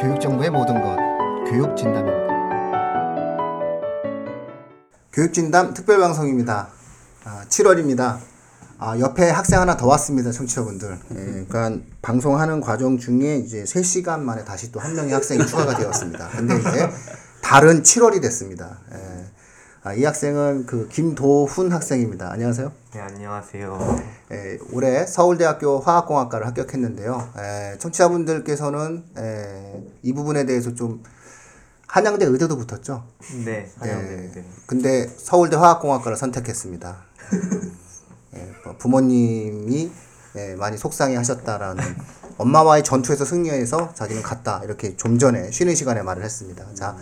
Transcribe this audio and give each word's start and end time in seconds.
교육정보의 0.00 0.50
모든 0.50 0.80
것 0.80 0.96
교육진담입니다. 1.50 2.30
교육진담 5.12 5.74
특별방송입니다. 5.74 6.68
아, 7.24 7.44
7월입니다. 7.48 8.18
아, 8.78 8.98
옆에 8.98 9.28
학생 9.28 9.60
하나 9.60 9.76
더 9.76 9.86
왔습니다, 9.88 10.30
청취자분들. 10.32 10.98
예, 11.10 11.44
그러니까 11.48 11.72
방송하는 12.00 12.60
과정 12.60 12.96
중에 12.96 13.36
이제 13.36 13.62
3시간 13.64 14.20
만에 14.20 14.44
다시 14.44 14.72
또 14.72 14.80
한 14.80 14.94
명의 14.94 15.12
학생이 15.12 15.44
추가가 15.46 15.76
되었습니다. 15.76 16.28
근데 16.28 16.56
이제 16.58 16.88
다른 17.42 17.82
7월이 17.82 18.22
됐습니다. 18.22 18.78
예. 18.94 19.26
아, 19.82 19.92
이 19.94 20.04
학생은 20.04 20.64
그 20.66 20.88
김도훈 20.88 21.72
학생입니다. 21.72 22.30
안녕하세요. 22.32 22.72
네, 22.94 23.00
안녕하세요. 23.00 24.19
예, 24.32 24.58
올해 24.72 25.06
서울대학교 25.06 25.80
화학공학과를 25.80 26.46
합격했는데요. 26.46 27.32
예, 27.38 27.78
청취자분들께서는 27.78 29.04
예, 29.18 29.82
이 30.02 30.12
부분에 30.12 30.46
대해서 30.46 30.74
좀 30.74 31.02
한양대 31.88 32.26
의대도 32.26 32.56
붙었죠. 32.56 33.04
네, 33.44 33.68
한양대 33.78 34.30
네. 34.32 34.44
근데 34.66 35.08
서울대 35.08 35.56
화학공학과를 35.56 36.16
선택했습니다. 36.16 36.96
예, 38.36 38.52
뭐 38.64 38.76
부모님이 38.78 39.90
예, 40.36 40.54
많이 40.54 40.78
속상해하셨다라는 40.78 41.82
엄마와의 42.38 42.84
전투에서 42.84 43.24
승리해서 43.24 43.94
자기는 43.94 44.22
갔다 44.22 44.62
이렇게 44.62 44.96
좀 44.96 45.18
전에 45.18 45.50
쉬는 45.50 45.74
시간에 45.74 46.02
말을 46.02 46.22
했습니다. 46.22 46.72
자. 46.74 46.96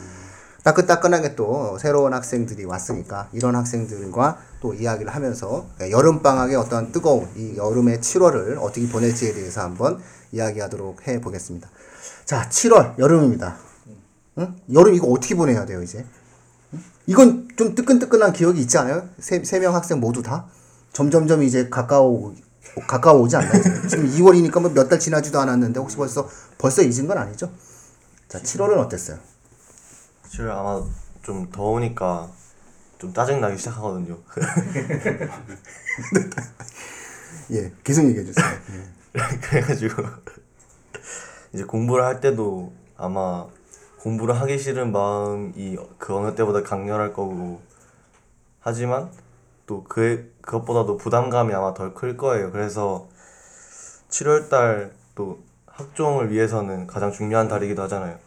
따끈따끈하게 0.64 1.34
또 1.36 1.78
새로운 1.78 2.12
학생들이 2.12 2.64
왔으니까 2.64 3.28
이런 3.32 3.54
학생들과 3.54 4.38
또 4.60 4.74
이야기를 4.74 5.14
하면서 5.14 5.66
예, 5.80 5.90
여름방학의 5.90 6.56
어떤 6.56 6.92
뜨거운 6.92 7.28
이 7.36 7.56
여름의 7.56 7.98
7월을 7.98 8.58
어떻게 8.60 8.88
보낼지에 8.88 9.32
대해서 9.34 9.62
한번 9.62 10.00
이야기하도록 10.32 11.06
해 11.06 11.20
보겠습니다. 11.20 11.68
자, 12.24 12.48
7월, 12.50 12.98
여름입니다. 12.98 13.56
응? 14.38 14.56
여름 14.72 14.94
이거 14.94 15.06
어떻게 15.08 15.34
보내야 15.34 15.64
돼요, 15.64 15.82
이제? 15.82 16.04
응? 16.74 16.82
이건 17.06 17.48
좀 17.56 17.74
뜨끈뜨끈한 17.74 18.32
기억이 18.32 18.60
있지 18.60 18.76
않아요? 18.78 19.08
세, 19.20 19.42
세 19.44 19.60
명 19.60 19.74
학생 19.74 20.00
모두 20.00 20.22
다? 20.22 20.46
점점점 20.92 21.42
이제 21.44 21.68
가까워, 21.70 22.34
가까워 22.86 23.20
오지 23.22 23.36
않나요? 23.36 23.62
지금 23.88 24.06
2월이니까 24.10 24.60
뭐 24.60 24.70
몇 24.72 24.88
달 24.88 24.98
지나지도 24.98 25.38
않았는데 25.40 25.80
혹시 25.80 25.96
벌써, 25.96 26.28
벌써 26.58 26.82
잊은 26.82 27.06
건 27.06 27.16
아니죠? 27.16 27.50
자, 28.28 28.40
7월은 28.40 28.76
어땠어요? 28.78 29.18
사실 30.28 30.50
아마 30.50 30.82
좀 31.22 31.50
더우니까 31.50 32.28
좀 32.98 33.14
짜증 33.14 33.40
나기 33.40 33.56
시작하거든요. 33.56 34.18
예, 37.52 37.72
계속 37.82 38.04
얘기해 38.06 38.24
주세요. 38.24 38.46
예. 38.46 39.18
그래가지고 39.40 40.02
이제 41.54 41.64
공부를 41.64 42.04
할 42.04 42.20
때도 42.20 42.72
아마 42.96 43.46
공부를 44.00 44.38
하기 44.40 44.58
싫은 44.58 44.92
마음이 44.92 45.78
그 45.96 46.14
어느 46.14 46.34
때보다 46.34 46.62
강렬할 46.62 47.14
거고 47.14 47.62
하지만 48.60 49.10
또 49.66 49.84
그 49.84 50.34
그것보다도 50.42 50.98
부담감이 50.98 51.54
아마 51.54 51.72
덜 51.72 51.94
클 51.94 52.16
거예요. 52.18 52.52
그래서 52.52 53.08
7월 54.10 54.50
달 54.50 54.92
또 55.14 55.42
학종을 55.66 56.30
위해서는 56.30 56.86
가장 56.86 57.10
중요한 57.10 57.48
달이기도 57.48 57.82
하잖아요. 57.82 58.18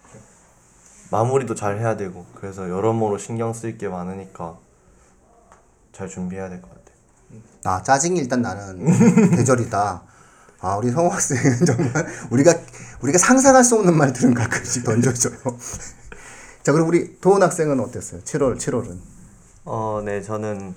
마무리도 1.11 1.55
잘 1.55 1.77
해야 1.79 1.97
되고 1.97 2.25
그래서 2.35 2.69
여러모로 2.69 3.17
신경 3.17 3.53
쓸 3.53 3.77
게 3.77 3.87
많으니까 3.89 4.57
잘 5.91 6.07
준비해야 6.07 6.49
될 6.49 6.61
것 6.61 6.69
같아요. 6.69 6.81
아 7.65 7.83
짜증이 7.83 8.19
일단 8.19 8.41
나는 8.41 8.85
계절이다. 9.35 10.03
아 10.61 10.75
우리 10.77 10.89
성호 10.91 11.09
학생은 11.09 11.65
정말 11.65 12.05
우리가 12.31 12.53
우리가 13.01 13.17
상상할 13.17 13.63
수 13.63 13.75
없는 13.75 13.95
말들은 13.97 14.33
가끔씩 14.33 14.83
던져줘요. 14.85 15.35
자 16.63 16.71
그럼 16.71 16.87
우리 16.87 17.19
도훈 17.19 17.43
학생은 17.43 17.79
어땠어요? 17.79 18.21
7월 18.21 18.57
7월은? 18.57 18.97
어, 19.65 20.01
네 20.05 20.21
저는 20.21 20.73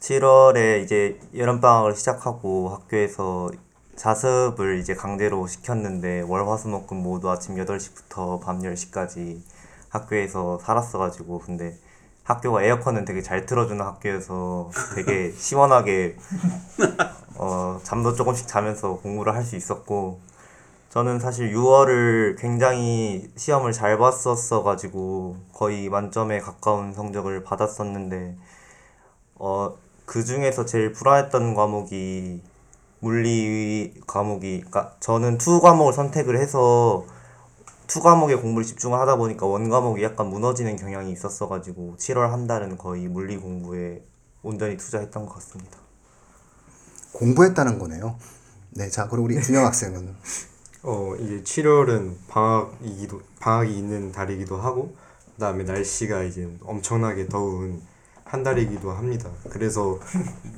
7월에 0.00 0.82
이제 0.84 1.18
여름 1.36 1.60
방학을 1.60 1.96
시작하고 1.96 2.68
학교에서 2.70 3.50
자습을 4.00 4.78
이제 4.78 4.94
강제로 4.94 5.46
시켰는데 5.46 6.22
월화수목금 6.22 7.02
모두 7.02 7.30
아침 7.30 7.56
8시부터 7.56 8.40
밤 8.40 8.60
10시까지 8.60 9.42
학교에서 9.90 10.58
살았어가지고 10.60 11.40
근데 11.40 11.76
학교가 12.24 12.62
에어컨은 12.62 13.04
되게 13.04 13.20
잘 13.20 13.44
틀어주는 13.44 13.84
학교여서 13.84 14.70
되게 14.94 15.30
시원하게 15.36 16.16
어, 17.36 17.78
잠도 17.82 18.14
조금씩 18.14 18.48
자면서 18.48 18.96
공부를 18.96 19.34
할 19.34 19.44
수 19.44 19.54
있었고 19.54 20.18
저는 20.88 21.20
사실 21.20 21.52
6월을 21.52 22.38
굉장히 22.38 23.30
시험을 23.36 23.72
잘 23.72 23.98
봤었어가지고 23.98 25.36
거의 25.52 25.90
만점에 25.90 26.40
가까운 26.40 26.94
성적을 26.94 27.44
받았었는데 27.44 28.34
어, 29.34 29.76
그 30.06 30.24
중에서 30.24 30.64
제일 30.64 30.92
불안했던 30.92 31.54
과목이 31.54 32.40
물리 33.00 33.94
과목이 34.06 34.58
그러니까 34.58 34.94
저는 35.00 35.38
two 35.38 35.60
과목을 35.60 35.92
선택을 35.92 36.38
해서 36.38 37.04
two 37.86 38.00
과목에 38.00 38.36
공부를 38.36 38.64
집중을 38.64 38.98
하다 39.00 39.16
보니까 39.16 39.46
one 39.46 39.68
과목이 39.68 40.02
약간 40.02 40.28
무너지는 40.28 40.76
경향이 40.76 41.10
있었어 41.10 41.48
가지고 41.48 41.96
7월 41.98 42.28
한 42.28 42.46
달은 42.46 42.78
거의 42.78 43.08
물리 43.08 43.36
공부에 43.36 44.04
온전히 44.42 44.76
투자했던 44.76 45.26
것 45.26 45.34
같습니다. 45.34 45.78
공부했다는 47.12 47.78
거네요. 47.78 48.16
네, 48.70 48.88
자 48.88 49.08
그리고 49.08 49.24
우리 49.24 49.42
준영 49.42 49.64
학생은 49.64 50.14
어 50.84 51.14
이제 51.16 51.42
7월은 51.42 52.14
방학이기도 52.28 53.20
방학이 53.40 53.76
있는 53.76 54.12
달이기도 54.12 54.56
하고 54.56 54.94
그다음에 55.34 55.64
날씨가 55.64 56.22
이제 56.22 56.48
엄청나게 56.62 57.28
더운 57.28 57.82
한 58.30 58.44
달이기도 58.44 58.92
합니다. 58.92 59.28
그래서 59.50 59.98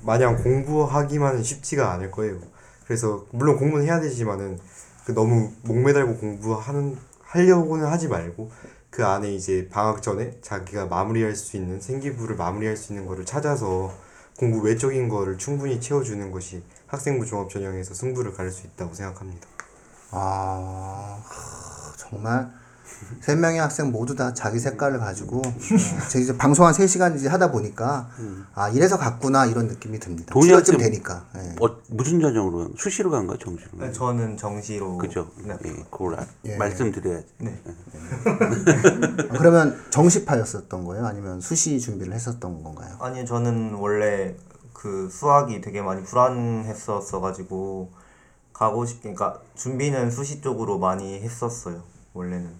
마냥 0.02 0.36
공부하기만은 0.42 1.42
쉽지가 1.42 1.90
않을 1.92 2.10
거예요. 2.10 2.38
그래서 2.84 3.24
물론 3.30 3.56
공부는 3.56 3.86
해야 3.86 3.98
되지만은 3.98 4.58
그 5.06 5.12
너무 5.14 5.50
목매달고 5.62 6.18
공부하는 6.18 6.98
하려고는 7.22 7.86
하지 7.86 8.08
말고 8.08 8.50
그 8.90 9.06
안에 9.06 9.32
이제 9.32 9.70
방학 9.72 10.02
전에 10.02 10.36
자기가 10.42 10.84
마무리할 10.84 11.34
수 11.34 11.56
있는 11.56 11.80
생기부를 11.80 12.36
마무리할 12.36 12.76
수 12.76 12.92
있는 12.92 13.06
거를 13.06 13.24
찾아서 13.24 13.90
공부 14.38 14.60
외적인 14.60 15.08
거를 15.08 15.38
충분히 15.38 15.80
채워주는 15.80 16.30
것이 16.30 16.62
학생부 16.88 17.24
종합 17.24 17.48
전형에서 17.48 17.94
승부를 17.94 18.34
가릴 18.34 18.52
수 18.52 18.66
있다고 18.66 18.92
생각합니다. 18.92 19.48
아 20.10 21.22
정말 21.96 22.52
세 23.20 23.34
명의 23.34 23.60
학생 23.60 23.90
모두 23.92 24.14
다 24.14 24.32
자기 24.34 24.58
색깔을 24.58 24.98
가지고 24.98 25.38
어, 25.38 25.54
제가 26.08 26.22
이제 26.22 26.36
방송 26.36 26.66
한 26.66 26.72
3 26.72 26.86
시간 26.86 27.14
이제 27.16 27.28
하다 27.28 27.50
보니까 27.52 28.08
아 28.54 28.68
이래서 28.70 28.98
갔구나 28.98 29.46
이런 29.46 29.66
느낌이 29.68 29.98
듭니다. 30.00 30.32
동의 30.32 30.48
7월쯤 30.50 30.56
학생 30.58 30.78
되니까. 30.78 31.26
예. 31.36 31.54
어, 31.64 31.76
무슨 31.90 32.20
전형으로 32.20 32.70
수시로 32.76 33.10
간가 33.10 33.36
정시로? 33.38 33.70
네, 33.78 33.92
저는 33.92 34.36
정시로 34.36 34.96
그죠? 34.98 35.30
네. 35.44 35.56
예, 35.64 35.72
그걸 35.90 36.18
아- 36.20 36.26
예. 36.46 36.56
말씀드려야지. 36.56 37.26
네. 37.38 37.60
아, 37.64 39.36
그러면 39.38 39.78
정시파였었던 39.90 40.84
거예요? 40.84 41.06
아니면 41.06 41.40
수시 41.40 41.78
준비를 41.80 42.12
했었던 42.12 42.62
건가요? 42.62 42.96
아니 43.00 43.24
저는 43.26 43.74
원래 43.74 44.34
그 44.72 45.08
수학이 45.10 45.60
되게 45.60 45.80
많이 45.82 46.02
불안했었어 46.02 47.20
가지고 47.20 47.90
가고 48.52 48.84
싶 48.84 49.00
그러니까 49.02 49.40
준비는 49.54 50.10
수시 50.10 50.40
쪽으로 50.40 50.78
많이 50.78 51.20
했었어요. 51.20 51.82
원래는. 52.14 52.50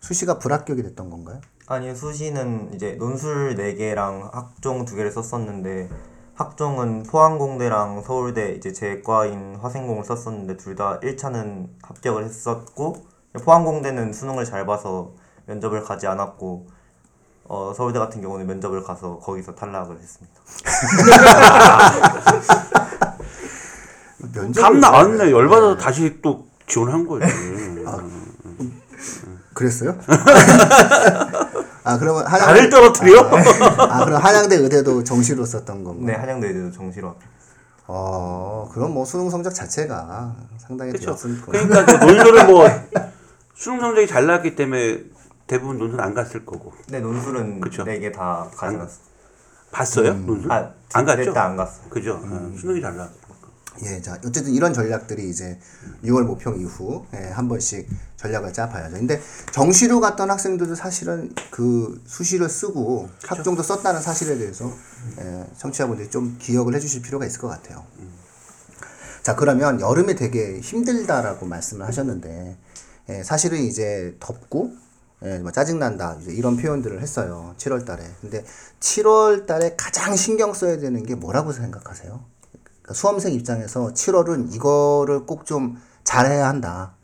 수시가 0.00 0.38
불합격이 0.38 0.82
됐던 0.82 1.10
건가요? 1.10 1.40
아니 1.66 1.94
수시는 1.94 2.72
이제 2.74 2.92
논술 2.92 3.56
4개랑 3.56 4.30
학종 4.32 4.84
2개를 4.84 5.10
썼었는데 5.12 5.88
학종은 6.34 7.04
포항공대랑 7.04 8.02
서울대 8.02 8.52
이제 8.52 8.72
제 8.72 9.02
과인 9.02 9.56
화생공을 9.56 10.04
썼었는데 10.04 10.56
둘 10.58 10.76
다 10.76 11.00
1차는 11.00 11.68
합격을 11.82 12.24
했었고 12.24 13.04
포항공대는 13.42 14.12
수능을 14.12 14.44
잘 14.44 14.64
봐서 14.66 15.12
면접을 15.46 15.82
가지 15.82 16.06
않았고 16.06 16.66
어, 17.48 17.72
서울대 17.76 17.98
같은 17.98 18.20
경우는 18.20 18.46
면접을 18.46 18.82
가서 18.82 19.18
거기서 19.18 19.54
탈락을 19.54 19.98
했습니다. 19.98 20.40
면접을 24.34 24.52
감 24.62 24.80
나왔네. 24.80 25.30
열받아서 25.30 25.76
다시 25.76 26.20
또 26.22 26.46
지원한 26.66 27.06
거지. 27.06 27.24
그랬어요? 29.56 29.98
아 31.82 31.98
그러면 31.98 32.26
한양 32.26 32.46
나를 32.48 32.68
떨어뜨려? 32.68 33.20
아 33.78 34.04
그럼 34.04 34.22
한양대 34.22 34.56
의대도 34.56 35.02
정시로 35.02 35.44
썼던 35.46 35.82
건가요? 35.82 36.06
네, 36.06 36.12
한양대에도 36.14 36.70
정시로 36.72 37.08
합격. 37.08 37.22
어 37.86 38.68
그럼 38.72 38.92
뭐 38.92 39.04
수능 39.06 39.30
성적 39.30 39.54
자체가 39.54 40.36
상당히. 40.58 40.92
좋았을 40.98 41.40
거예요. 41.40 41.66
그러니까 41.68 41.98
그 41.98 42.04
논술을 42.04 42.46
뭐 42.46 42.66
수능 43.54 43.80
성적이 43.80 44.06
잘 44.06 44.26
나왔기 44.26 44.56
때문에 44.56 45.04
대부분 45.46 45.78
논술 45.78 46.00
안 46.02 46.12
갔을 46.12 46.44
거고. 46.44 46.72
네, 46.88 47.00
논술은 47.00 47.60
그쵸. 47.60 47.84
4개 47.84 48.12
다 48.12 48.46
가져갔어요. 48.54 49.06
봤어요? 49.72 50.14
논술? 50.14 50.52
아, 50.52 50.70
안 50.92 51.04
갔죠? 51.06 51.32
안 51.34 51.56
갔어요. 51.56 51.88
그죠? 51.88 52.20
어, 52.22 52.52
수능이 52.58 52.80
잘 52.82 52.94
나왔어. 52.96 53.14
예, 53.84 54.00
자 54.00 54.18
어쨌든 54.24 54.52
이런 54.54 54.72
전략들이 54.72 55.28
이제 55.28 55.58
6월 56.04 56.24
모평 56.24 56.58
이후 56.60 57.04
예, 57.14 57.28
한 57.28 57.48
번씩 57.48 57.88
전략을 58.16 58.52
짜봐야죠. 58.52 58.96
근데 58.96 59.20
정시로 59.52 60.00
갔던 60.00 60.30
학생들도 60.30 60.74
사실은 60.74 61.34
그 61.50 62.02
수시를 62.06 62.48
쓰고 62.48 63.08
학종도 63.24 63.62
썼다는 63.62 64.00
사실에 64.00 64.38
대해서 64.38 64.72
예, 65.20 65.46
청취자분들이 65.58 66.10
좀 66.10 66.36
기억을 66.38 66.74
해주실 66.74 67.02
필요가 67.02 67.26
있을 67.26 67.40
것 67.40 67.48
같아요. 67.48 67.84
자 69.22 69.34
그러면 69.34 69.80
여름에 69.80 70.14
되게 70.14 70.60
힘들다라고 70.60 71.46
말씀을 71.46 71.86
하셨는데 71.86 72.56
예, 73.08 73.22
사실은 73.22 73.58
이제 73.58 74.16
덥고 74.20 74.72
예, 75.24 75.38
뭐 75.38 75.50
짜증난다 75.50 76.18
이제 76.20 76.32
이런 76.32 76.56
표현들을 76.56 77.00
했어요 77.00 77.54
7월 77.56 77.86
달에 77.86 78.04
근데 78.20 78.44
7월 78.80 79.46
달에 79.46 79.74
가장 79.76 80.14
신경 80.14 80.52
써야 80.52 80.78
되는 80.78 81.04
게 81.04 81.14
뭐라고 81.14 81.52
생각하세요? 81.52 82.35
그러니까 82.86 82.94
수험생 82.94 83.32
입장에서 83.34 83.88
7월은 83.92 84.54
이거를 84.54 85.26
꼭 85.26 85.44
좀 85.44 85.76
잘해야 86.06 86.48
한다. 86.48 86.94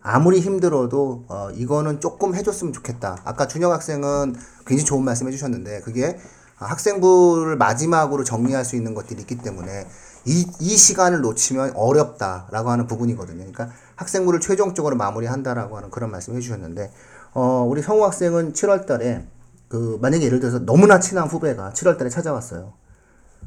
아무리 0.00 0.40
힘들어도 0.40 1.24
어, 1.28 1.50
이거는 1.52 2.00
조금 2.00 2.34
해줬으면 2.34 2.72
좋겠다. 2.72 3.18
아까 3.24 3.46
준혁 3.46 3.70
학생은 3.72 4.34
굉장히 4.66 4.84
좋은 4.84 5.04
말씀 5.04 5.26
해주셨는데 5.28 5.80
그게 5.80 6.18
학생부를 6.56 7.56
마지막으로 7.56 8.24
정리할 8.24 8.64
수 8.64 8.76
있는 8.76 8.94
것들이 8.94 9.20
있기 9.20 9.38
때문에 9.38 9.86
이, 10.24 10.46
이 10.60 10.76
시간을 10.76 11.20
놓치면 11.20 11.72
어렵다라고 11.74 12.70
하는 12.70 12.86
부분이거든요. 12.86 13.38
그러니까 13.38 13.70
학생부를 13.96 14.40
최종적으로 14.40 14.96
마무리한다라고 14.96 15.76
하는 15.76 15.90
그런 15.90 16.10
말씀 16.10 16.36
해주셨는데 16.36 16.92
어, 17.34 17.66
우리 17.68 17.82
성우 17.82 18.04
학생은 18.04 18.52
7월 18.52 18.86
달에 18.86 19.26
그 19.68 19.98
만약에 20.00 20.24
예를 20.24 20.38
들어서 20.38 20.60
너무나 20.60 21.00
친한 21.00 21.26
후배가 21.26 21.72
7월 21.74 21.98
달에 21.98 22.10
찾아왔어요. 22.10 22.72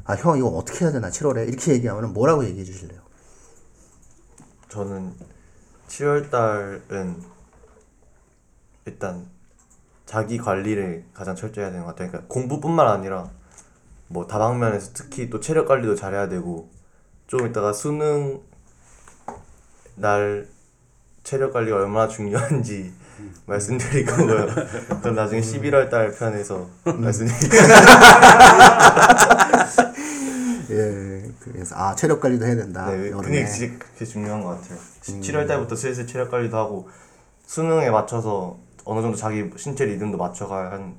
아, 0.06 0.14
형, 0.14 0.38
이거 0.38 0.48
어떻게 0.48 0.84
해야 0.84 0.92
되나, 0.92 1.08
7월에? 1.10 1.48
이렇게 1.48 1.72
얘기하면 1.72 2.12
뭐라고 2.12 2.44
얘기해 2.44 2.64
주실래요? 2.64 3.00
저는 4.68 5.14
7월 5.88 6.30
달은 6.30 7.22
일단 8.84 9.26
자기 10.04 10.38
관리를 10.38 11.04
가장 11.12 11.34
철저히 11.34 11.64
해야 11.64 11.70
되는 11.72 11.84
것 11.84 11.92
같아요. 11.92 12.10
그러니까 12.10 12.32
공부뿐만 12.32 12.86
아니라 12.86 13.28
뭐 14.08 14.26
다방면에서 14.26 14.92
특히 14.94 15.28
또 15.28 15.40
체력 15.40 15.66
관리도 15.66 15.96
잘해야 15.96 16.28
되고 16.28 16.70
좀 17.26 17.46
이따가 17.46 17.72
수능 17.72 18.40
날 19.96 20.46
체력 21.24 21.52
관리가 21.52 21.76
얼마나 21.76 22.06
중요한지 22.06 22.92
말씀드릴 23.46 24.06
거고요. 24.06 24.46
그건 24.88 25.14
나중에 25.16 25.40
11월 25.40 25.90
달 25.90 26.12
편에서 26.12 26.68
말씀드릴게요. 26.84 27.62
예, 30.76 31.30
그래서, 31.40 31.74
아, 31.76 31.94
체력 31.94 32.20
관리도 32.20 32.44
해야 32.44 32.54
된다. 32.56 32.90
네, 32.90 33.10
여름에. 33.10 33.44
그게 33.44 33.70
그게 33.78 34.04
중요한 34.04 34.42
것 34.42 34.48
같아요. 34.60 34.78
7월 35.02 35.48
달부터 35.48 35.74
슬슬 35.76 36.06
체력 36.06 36.30
관리도 36.30 36.56
하고 36.56 36.88
수능에 37.46 37.90
맞춰서 37.90 38.58
어느 38.84 39.00
정도 39.02 39.16
자기 39.16 39.50
신체 39.56 39.84
리듬도 39.84 40.18
맞춰가야 40.18 40.72
하는 40.72 40.94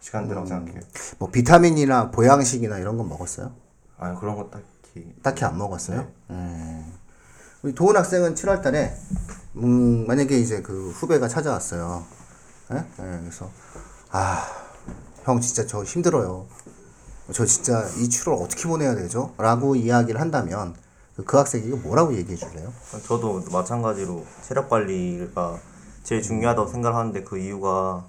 시간대라고 0.00 0.46
생각해요. 0.46 0.80
뭐, 1.18 1.30
비타민이나 1.30 2.10
보양식이나 2.10 2.78
이런 2.78 2.96
건 2.96 3.08
먹었어요? 3.08 3.52
아니 3.98 4.18
그런 4.18 4.36
거 4.36 4.50
딱히 4.50 5.12
딱히 5.22 5.44
안 5.44 5.56
먹었어요? 5.58 6.08
음. 6.30 6.92
우리 7.62 7.72
도훈 7.74 7.96
학생은 7.96 8.34
7월 8.34 8.60
달에, 8.62 8.92
음, 9.56 10.06
만약에 10.06 10.36
이제 10.36 10.62
그 10.62 10.90
후배가 10.90 11.28
찾아왔어요. 11.28 12.04
예? 12.72 12.76
예, 12.78 13.18
그래서, 13.20 13.48
아, 14.10 14.44
형 15.22 15.40
진짜 15.40 15.64
저 15.66 15.84
힘들어요. 15.84 16.46
저 17.30 17.46
진짜 17.46 17.86
이 17.98 18.08
7월 18.08 18.42
어떻게 18.42 18.68
보내야 18.68 18.94
되죠? 18.94 19.32
라고 19.38 19.76
이야기를 19.76 20.20
한다면, 20.20 20.74
그- 21.16 21.24
그 21.24 21.36
학생이 21.36 21.66
이거 21.66 21.76
뭐라고 21.76 22.14
얘기해 22.16 22.36
줄래요? 22.36 22.72
저도 23.06 23.44
마찬가지로 23.52 24.24
체력 24.46 24.68
관리가 24.68 25.58
제일 26.02 26.22
중요하다고 26.22 26.68
생각하는데 26.68 27.22
그 27.22 27.38
이유가 27.38 28.04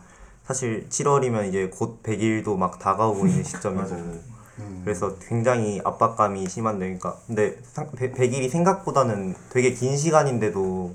사실 0.46 0.88
7월이면 0.90 1.48
이제 1.50 1.70
곧 1.74 2.02
100일도 2.02 2.58
막 2.58 2.80
다가오고 2.80 3.28
있는 3.28 3.44
시점이고 3.44 4.34
그래서 4.84 5.16
굉장히 5.20 5.82
압박감이 5.84 6.48
심한데 6.50 6.86
그러니까 6.86 7.18
근데 7.28 7.58
100일이 7.76 8.50
생각보다는 8.50 9.36
되게 9.50 9.74
긴 9.74 9.98
시간인데도 9.98 10.94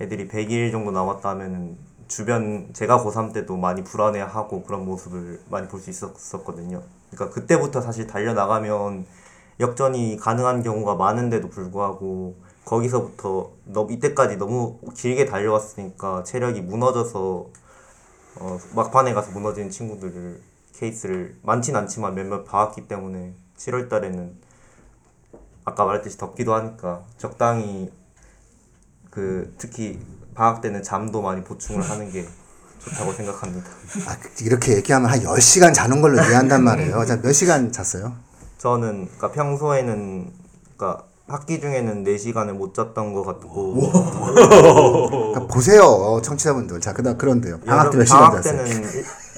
애들이 0.00 0.28
100일 0.28 0.70
정도 0.72 0.90
남았다 0.92 1.30
하면은 1.30 1.76
주변 2.08 2.68
제가 2.72 3.02
고3 3.04 3.32
때도 3.32 3.56
많이 3.56 3.82
불안해하고 3.84 4.62
그런 4.62 4.84
모습을 4.84 5.40
많이 5.50 5.68
볼 5.68 5.80
수 5.80 5.90
있었거든요. 5.90 6.82
그러니까 7.16 7.30
그때부터 7.30 7.80
사실 7.80 8.06
달려나가면 8.06 9.06
역전이 9.58 10.18
가능한 10.18 10.62
경우가 10.62 10.94
많은데도 10.94 11.48
불구하고 11.48 12.36
거기서부터 12.64 13.52
너 13.64 13.86
이때까지 13.90 14.36
너무 14.36 14.78
길게 14.94 15.24
달려왔으니까 15.24 16.24
체력이 16.24 16.60
무너져서 16.60 17.46
어, 18.38 18.58
막판에 18.74 19.14
가서 19.14 19.32
무너지는 19.32 19.70
친구들을 19.70 20.40
케이스를 20.74 21.38
많진 21.42 21.74
않지만 21.74 22.14
몇몇 22.14 22.44
봐왔기 22.44 22.86
때문에 22.86 23.34
7월 23.56 23.88
달에는 23.88 24.36
아까 25.64 25.84
말했듯이 25.86 26.18
덥기도 26.18 26.54
하니까 26.54 27.02
적당히 27.16 27.90
그 29.10 29.54
특히 29.56 29.98
방학 30.34 30.60
때는 30.60 30.82
잠도 30.82 31.22
많이 31.22 31.42
보충을 31.42 31.82
하는 31.88 32.10
게 32.10 32.26
좋다고 32.90 33.12
생각합니다. 33.12 33.68
아, 34.06 34.16
이렇게 34.42 34.76
얘기하면 34.76 35.10
한 35.10 35.20
10시간 35.20 35.74
자는 35.74 36.00
걸로 36.00 36.16
이해한단 36.22 36.62
말이에요. 36.64 37.04
자, 37.04 37.20
몇 37.20 37.32
시간 37.32 37.72
잤어요? 37.72 38.12
저는 38.58 39.06
그러니까 39.16 39.32
평소에는 39.32 40.30
그러니까 40.76 41.04
학기 41.28 41.60
중에는 41.60 42.04
4시간을 42.04 42.52
못 42.52 42.74
잤던 42.74 43.12
것 43.12 43.24
같고 43.24 43.74
그러니까 43.90 45.46
보세요, 45.52 46.20
청취자분들. 46.22 46.80
자, 46.80 46.92
그다 46.92 47.16
그런데요. 47.16 47.60
방학 47.60 47.90
때 47.90 47.98
몇 47.98 48.04
시간 48.04 48.20
방학 48.30 48.42
잤어요? 48.42 48.64
때는 48.64 48.82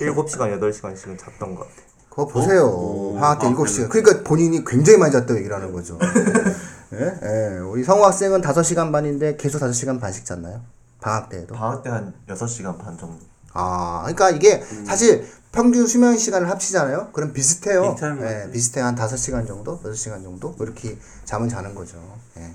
7시간, 0.00 0.60
8시간씩은 0.60 1.18
잤던 1.18 1.54
것 1.54 1.60
같아요. 1.66 1.88
그거 2.10 2.26
보세요. 2.26 3.14
방학 3.18 3.38
때 3.40 3.46
7시간. 3.46 3.88
그러니까 3.88 4.22
본인이 4.24 4.62
굉장히 4.64 4.98
많이 4.98 5.12
잤다고 5.12 5.36
얘기를 5.38 5.54
하는 5.56 5.72
거죠. 5.72 5.98
예? 6.92 6.98
예. 7.22 7.58
우리 7.58 7.84
성우 7.84 8.04
학생은 8.04 8.40
5시간 8.42 8.92
반인데 8.92 9.36
계속 9.36 9.60
5시간 9.62 10.00
반씩 10.00 10.24
잤나요? 10.24 10.60
방학 11.00 11.28
때에도? 11.28 11.54
방학 11.54 11.82
때 11.82 11.90
한 11.90 12.12
6시간 12.28 12.76
반 12.78 12.96
정도. 12.98 13.18
아, 13.52 14.00
그러니까 14.02 14.30
이게 14.30 14.62
사실 14.86 15.26
평균 15.52 15.86
수면 15.86 16.18
시간을 16.18 16.50
합치잖아요. 16.50 17.08
그럼 17.12 17.32
비슷해요. 17.32 17.94
비슷한 17.94 18.18
것 18.18 18.26
예. 18.26 18.50
비슷해요. 18.52 18.84
한 18.84 18.94
5시간 18.94 19.46
정도? 19.46 19.80
6시간 19.82 20.22
정도? 20.22 20.50
뭐 20.50 20.66
이렇게 20.66 20.98
잠은 21.24 21.48
자는 21.48 21.74
거죠. 21.74 21.96
예. 22.36 22.52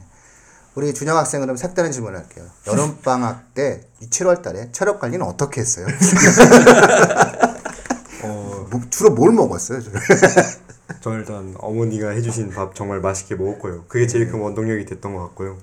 우리 0.75 0.93
준영 0.93 1.17
학생은 1.17 1.45
그럼 1.45 1.57
색다른 1.57 1.91
질문을 1.91 2.19
할게요. 2.19 2.45
여름 2.67 2.97
방학 3.01 3.43
때 3.53 3.81
7월 4.09 4.41
달에 4.41 4.69
체력 4.71 4.99
관리는 4.99 5.25
어떻게 5.25 5.61
했어요? 5.61 5.85
어, 8.23 8.67
뭐, 8.71 8.81
주로 8.89 9.11
뭘 9.11 9.31
먹었어요? 9.33 9.81
저는 11.01 11.19
일단 11.19 11.53
어머니가 11.59 12.09
해주신 12.09 12.49
밥 12.51 12.73
정말 12.75 12.99
맛있게 13.01 13.35
먹었고요. 13.35 13.83
그게 13.87 14.07
제일 14.07 14.31
큰 14.31 14.39
원동력이 14.39 14.85
됐던 14.85 15.13
것 15.13 15.21
같고요. 15.23 15.57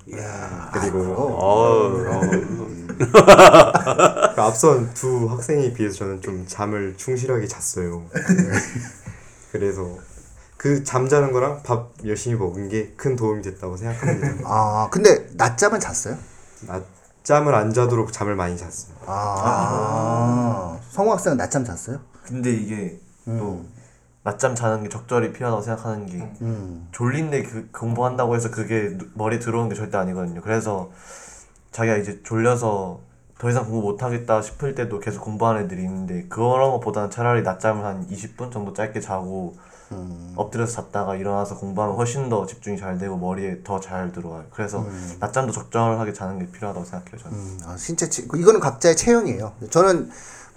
그리고 0.73 0.99
어, 1.01 1.39
어, 1.39 1.91
그 4.41 4.45
앞선 4.47 4.95
두 4.95 5.27
학생에 5.31 5.75
비해서 5.75 5.97
저는 5.97 6.23
좀 6.23 6.47
잠을 6.47 6.97
충실하게 6.97 7.47
잤어요. 7.47 8.07
그래서 9.53 9.99
그 10.57 10.83
잠자는 10.83 11.33
거랑 11.33 11.63
밥 11.63 11.91
열심히 12.07 12.37
먹은 12.37 12.71
게 12.71 12.95
큰 12.97 13.17
도움이 13.17 13.43
됐다고 13.43 13.77
생각합니다. 13.77 14.43
아, 14.47 14.89
근데 14.91 15.27
낮잠은 15.35 15.79
잤어요? 15.79 16.17
낮잠을 16.67 17.55
안 17.55 17.75
자도록 17.75 18.13
잠을 18.15 18.35
많이 18.35 18.57
잤어요. 18.57 18.95
아, 19.07 20.79
성우 20.91 21.11
학생은 21.13 21.37
낮잠 21.37 21.63
잤어요? 21.65 22.01
근데 22.25 22.51
이게 22.51 22.99
또 23.27 23.67
낮잠 24.23 24.55
자는 24.55 24.83
게 24.85 24.89
적절히 24.89 25.33
필요하다고 25.35 25.63
생각하는 25.63 26.07
게 26.07 26.33
음. 26.41 26.89
졸린데 26.93 27.43
그 27.43 27.69
공부한다고 27.73 28.37
해서 28.37 28.51
그게 28.51 28.97
누- 28.97 29.07
머리에 29.15 29.39
들어오는 29.39 29.69
게 29.69 29.75
절대 29.75 29.99
아니거든요. 29.99 30.41
그래서 30.41 30.91
자기가 31.73 31.97
이제 31.99 32.23
졸려서 32.23 33.01
더 33.41 33.49
이상 33.49 33.65
공부 33.65 33.81
못하겠다 33.81 34.43
싶을 34.43 34.75
때도 34.75 35.01
계속 35.01 35.23
공부하는 35.23 35.63
애들이 35.63 35.83
있는데 35.83 36.27
그런 36.29 36.71
것보다는 36.73 37.11
차라리 37.11 37.43
낮잠을 37.43 37.85
한 37.85 38.07
20분 38.09 38.53
정도 38.53 38.75
짧게 38.75 39.01
자고 39.01 39.57
엎드려서 40.37 40.83
잤다가 40.83 41.17
일어나서 41.17 41.57
공부하면 41.57 41.97
훨씬 41.97 42.29
더 42.29 42.47
집중이 42.47 42.77
잘 42.79 42.99
되고 42.99 43.17
머리에 43.17 43.63
더 43.65 43.81
잘 43.81 44.13
들어와요. 44.13 44.45
그래서 44.51 44.87
낮잠도 45.21 45.53
적절하게 45.53 46.13
자는 46.13 46.39
게 46.39 46.51
필요하다고 46.51 46.85
생각해요. 46.85 47.19
저는. 47.19 47.37
음, 47.37 47.59
아, 47.67 47.77
신체 47.79 48.09
체, 48.11 48.23
이거는 48.23 48.61
각자의 48.61 48.95
체형이에요. 48.97 49.53
저는 49.71 50.11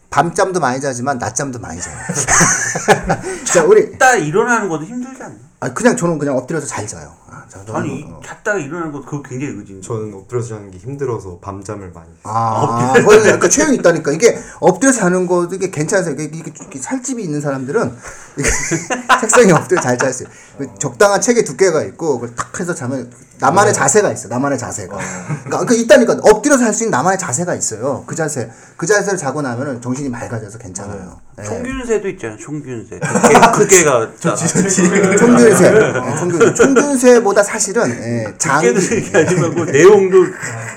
밤잠도 0.09 0.59
많이 0.59 0.79
자지만 0.81 1.17
낮잠도 1.17 1.59
많이 1.59 1.79
자요. 1.81 1.95
자, 3.51 3.63
우리 3.63 3.97
딱 3.97 4.17
일어나는 4.17 4.67
것도 4.69 4.83
힘들지 4.83 5.23
않나? 5.23 5.35
아, 5.61 5.73
그냥 5.73 5.95
저는 5.95 6.19
그냥 6.19 6.37
엎드려서 6.37 6.67
잘 6.67 6.85
자요. 6.85 7.13
아, 7.53 7.57
자, 7.59 7.63
너는, 7.65 7.75
아니 7.81 8.03
어. 8.09 8.19
잤다가 8.25 8.57
일어나는 8.59 8.91
거 8.91 9.01
그거 9.01 9.21
굉장히 9.21 9.53
의지. 9.57 9.79
저는 9.81 10.13
엎드려서 10.13 10.49
자는 10.49 10.71
게 10.71 10.77
힘들어서 10.77 11.37
밤잠을 11.41 11.91
많이 11.93 12.09
아, 12.23 12.93
거기 13.05 13.27
약간 13.29 13.49
체형이 13.49 13.75
있다니까. 13.77 14.11
이게 14.11 14.37
엎드려 14.59 14.91
자는 14.91 15.27
거 15.27 15.45
이게 15.51 15.69
괜찮아요. 15.69 16.11
이게, 16.13 16.23
이게, 16.23 16.51
이게 16.67 16.79
살집이 16.79 17.23
있는 17.23 17.41
사람들은 17.41 17.95
이게 18.37 18.49
책상에 19.21 19.51
엎드려 19.51 19.81
잘 19.81 19.97
있어요. 20.09 20.27
그 20.57 20.67
적당한 20.79 21.21
책의 21.21 21.45
두께가 21.45 21.83
있고 21.83 22.19
그걸 22.19 22.35
탁 22.35 22.59
해서 22.59 22.73
자면 22.73 23.11
나만의 23.39 23.73
자세가 23.73 24.11
있어. 24.11 24.27
나만의 24.29 24.57
자세가. 24.57 24.97
그러니까 25.43 25.65
그 25.65 25.75
있다니까 25.75 26.17
엎드려서 26.23 26.63
할 26.63 26.73
수 26.73 26.83
있는 26.83 26.91
나만의 26.91 27.19
자세가 27.19 27.53
있어요. 27.55 28.03
그 28.07 28.15
자세. 28.15 28.49
그 28.77 28.85
자세를 28.87 29.17
자고 29.17 29.41
나면은 29.41 29.79
정신이 29.81 30.09
맑아져서 30.09 30.57
괜찮아요. 30.57 31.19
예. 31.32 31.32
총균세도 31.41 32.07
있잖아. 32.09 32.37
총균세. 32.37 32.99
두께, 32.99 33.51
두께가 33.57 34.11
자, 34.19 34.35
총균세. 34.35 34.83
예, 34.83 36.15
총균세. 36.15 36.53
총균세보다 36.53 37.41
사실은 37.41 37.89
예, 37.89 38.33
장기 38.37 38.73
두께도 38.73 38.95
얘기하지 38.95 39.35
말고 39.35 39.65
내용도 39.65 40.25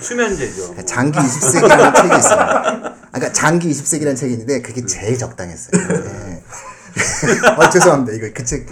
수면제죠. 0.00 0.74
장기 0.86 1.18
20세기라는 1.18 1.94
책이 1.96 2.16
있어요. 2.18 2.40
아, 2.40 2.94
그러니까 3.12 3.32
장기 3.32 3.70
20세기라는 3.70 4.16
책이 4.16 4.32
있는데 4.32 4.62
그게 4.62 4.84
제일 4.86 5.18
적당했어요. 5.18 5.82
예. 5.90 6.42
어, 7.62 7.68
죄송합니다. 7.68 8.16
이거 8.16 8.28
그 8.34 8.42
책, 8.44 8.66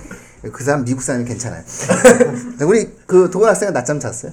그 0.53 0.65
사람 0.65 0.85
미국 0.85 1.03
사람이 1.03 1.27
괜찮아요. 1.27 1.63
우리 2.63 2.91
그 3.07 3.31
도건 3.31 3.51
학생은 3.51 3.75
낮잠 3.75 4.01
잤어요? 4.01 4.33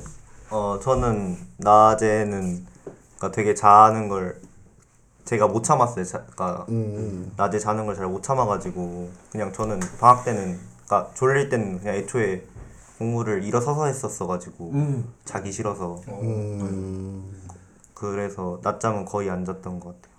어 0.50 0.79
저는 0.81 1.38
낮에는 1.58 2.65
그러니까 3.17 3.31
되게 3.36 3.53
자는 3.55 4.08
걸 4.10 4.36
제가 5.25 5.48
못 5.48 5.63
참았어요. 5.63 6.04
자, 6.06 6.24
그러니까 6.36 6.66
음, 6.70 7.32
낮에 7.38 7.60
자는 7.60 7.86
걸 7.86 7.96
잘 7.96 8.08
못 8.08 8.22
참아가지고 8.24 9.10
그냥 9.32 9.51
저는 9.54 9.80
방학 10.00 10.25
때는 10.25 10.60
그러니까 10.86 11.12
졸릴 11.13 11.50
때는 11.50 11.80
그냥 11.80 11.96
애초에 11.96 12.44
공부를 12.98 13.44
일어서서 13.44 13.86
했었어가지고 13.88 14.72
자기 15.25 15.51
싫어서 15.51 16.01
음. 16.08 17.32
그래서 17.94 18.60
낮잠은 18.63 19.06
거의 19.06 19.30
안 19.30 19.46
잤던 19.46 19.80
것 19.80 19.90
같아요. 19.90 20.12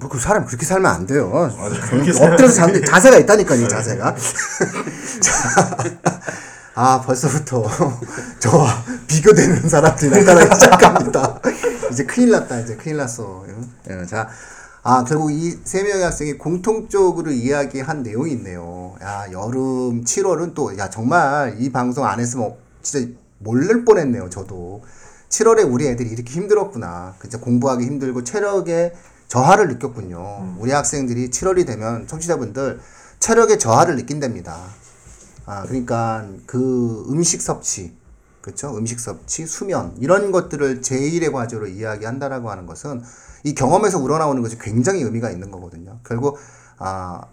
뭐 0.00 0.08
그 0.08 0.18
사람 0.18 0.46
그렇게 0.46 0.64
살면 0.64 0.90
안 0.90 1.06
돼요. 1.06 1.30
엎드려서 1.30 2.54
자는 2.54 2.84
자세가 2.84 3.18
있다니까요, 3.18 3.68
자세가. 3.68 4.14
자, 5.20 5.80
아 6.74 7.00
벌써부터 7.00 7.62
저와 8.40 8.84
비교되는 9.06 9.68
사람들이 9.68 10.10
나타나기 10.24 10.54
시작합니다. 10.54 11.40
이제 11.92 12.04
큰일 12.04 12.30
났다, 12.32 12.60
이제 12.60 12.74
큰일 12.76 12.96
났어. 12.96 13.44
예, 13.90 14.04
자, 14.06 14.28
아 14.82 15.04
결국 15.04 15.30
이 15.30 15.56
세 15.64 15.82
명의 15.84 16.02
학생이 16.02 16.36
공통적으로 16.36 17.30
이야기한 17.30 18.02
내용이 18.02 18.32
있네요. 18.32 18.96
야 19.02 19.26
여름 19.30 20.02
7월은 20.04 20.54
또 20.54 20.76
야 20.76 20.90
정말 20.90 21.56
이 21.60 21.70
방송 21.70 22.04
안 22.06 22.18
했으면 22.18 22.54
진짜 22.82 23.08
몰랄 23.38 23.84
뻔했네요. 23.84 24.28
저도 24.30 24.82
7월에 25.28 25.70
우리 25.70 25.86
애들이 25.86 26.10
이렇게 26.10 26.32
힘들었구나. 26.32 27.14
진짜 27.20 27.38
공부하기 27.38 27.84
힘들고 27.84 28.24
체력에 28.24 28.92
저하를 29.28 29.68
느꼈군요. 29.68 30.56
우리 30.58 30.72
학생들이 30.72 31.30
7월이 31.30 31.66
되면 31.66 32.06
청취자분들 32.08 32.80
체력의 33.20 33.58
저하를 33.60 33.96
느낀답니다. 33.96 34.58
아, 35.46 35.62
그러니까 35.62 36.26
그 36.46 37.06
음식 37.10 37.42
섭취, 37.42 37.94
그렇죠? 38.40 38.76
음식 38.76 39.00
섭취, 39.00 39.46
수면 39.46 39.94
이런 39.98 40.32
것들을 40.32 40.80
제1의 40.80 41.32
과제로 41.32 41.66
이야기한다라고 41.66 42.50
하는 42.50 42.66
것은 42.66 43.02
이 43.42 43.54
경험에서 43.54 43.98
우러나오는 43.98 44.42
것이 44.42 44.58
굉장히 44.58 45.02
의미가 45.02 45.30
있는 45.30 45.50
거거든요. 45.50 45.98
결국 46.04 46.38
아, 46.78 47.26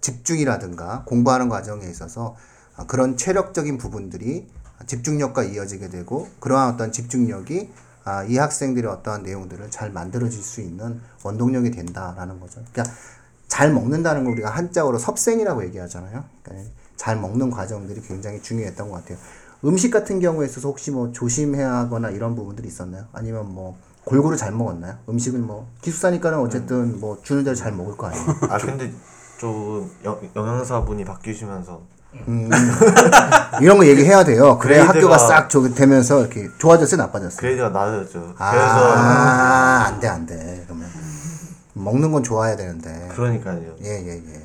집중이라든가 0.00 1.02
공부하는 1.04 1.48
과정에 1.48 1.86
있어서 1.86 2.36
아, 2.76 2.86
그런 2.86 3.16
체력적인 3.16 3.78
부분들이 3.78 4.48
집중력과 4.86 5.44
이어지게 5.44 5.88
되고 5.88 6.28
그러한 6.40 6.74
어떤 6.74 6.92
집중력이 6.92 7.72
아, 8.04 8.22
이 8.22 8.38
학생들의 8.38 8.88
어떠한 8.88 9.24
내용들을 9.24 9.70
잘 9.70 9.90
만들어질 9.90 10.40
수 10.40 10.60
있는 10.60 11.00
원동력이 11.24 11.72
된다라는 11.72 12.38
거죠. 12.38 12.62
그러니까 12.72 12.94
잘 13.48 13.72
먹는다는 13.72 14.24
걸 14.24 14.34
우리가 14.34 14.50
한자어로 14.50 14.98
섭생이라고 14.98 15.64
얘기하잖아요. 15.64 16.24
그러니까 16.42 16.70
잘 16.96 17.16
먹는 17.16 17.50
과정들이 17.50 18.00
굉장히 18.02 18.40
중요했던 18.42 18.88
것 18.90 18.96
같아요. 18.96 19.18
음식 19.64 19.90
같은 19.90 20.20
경우에 20.20 20.46
있어서 20.46 20.68
혹시 20.68 20.90
뭐 20.90 21.12
조심해야 21.12 21.72
하거나 21.72 22.10
이런 22.10 22.34
부분들이 22.34 22.68
있었나요? 22.68 23.04
아니면 23.12 23.52
뭐 23.52 23.76
골고루 24.04 24.36
잘 24.36 24.52
먹었나요? 24.52 24.94
음식은 25.08 25.44
뭐 25.46 25.66
기숙사니까는 25.82 26.38
어쨌든 26.38 27.00
뭐 27.00 27.18
주는 27.22 27.42
대로 27.42 27.56
잘 27.56 27.72
먹을 27.72 27.96
거 27.96 28.06
아니에요. 28.06 28.24
아 28.48 28.58
근데 28.58 28.92
좀 29.38 29.90
영, 30.04 30.18
영양사분이 30.36 31.04
바뀌시면서 31.04 31.80
음, 32.28 32.48
이런 33.60 33.76
거 33.78 33.86
얘기해야 33.86 34.24
돼요. 34.24 34.58
그래야 34.58 34.84
그레이드가- 34.86 34.94
학교가 34.94 35.18
싹 35.18 35.50
저기 35.50 35.74
되면서 35.74 36.20
이렇게 36.20 36.48
좋아졌어요, 36.58 36.96
나빠졌어요. 37.02 37.36
그레이드가 37.40 37.68
낮아졌죠. 37.70 38.20
그래서 38.20 38.36
아, 38.38 39.84
안 39.88 40.00
돼, 40.00 40.08
안 40.08 40.24
돼. 40.24 40.62
그러면 40.66 40.88
먹는 41.74 42.12
건 42.12 42.22
좋아야 42.22 42.56
되는데. 42.56 43.08
그러니까요. 43.12 43.74
예, 43.82 43.88
예, 44.06 44.12
예. 44.16 44.42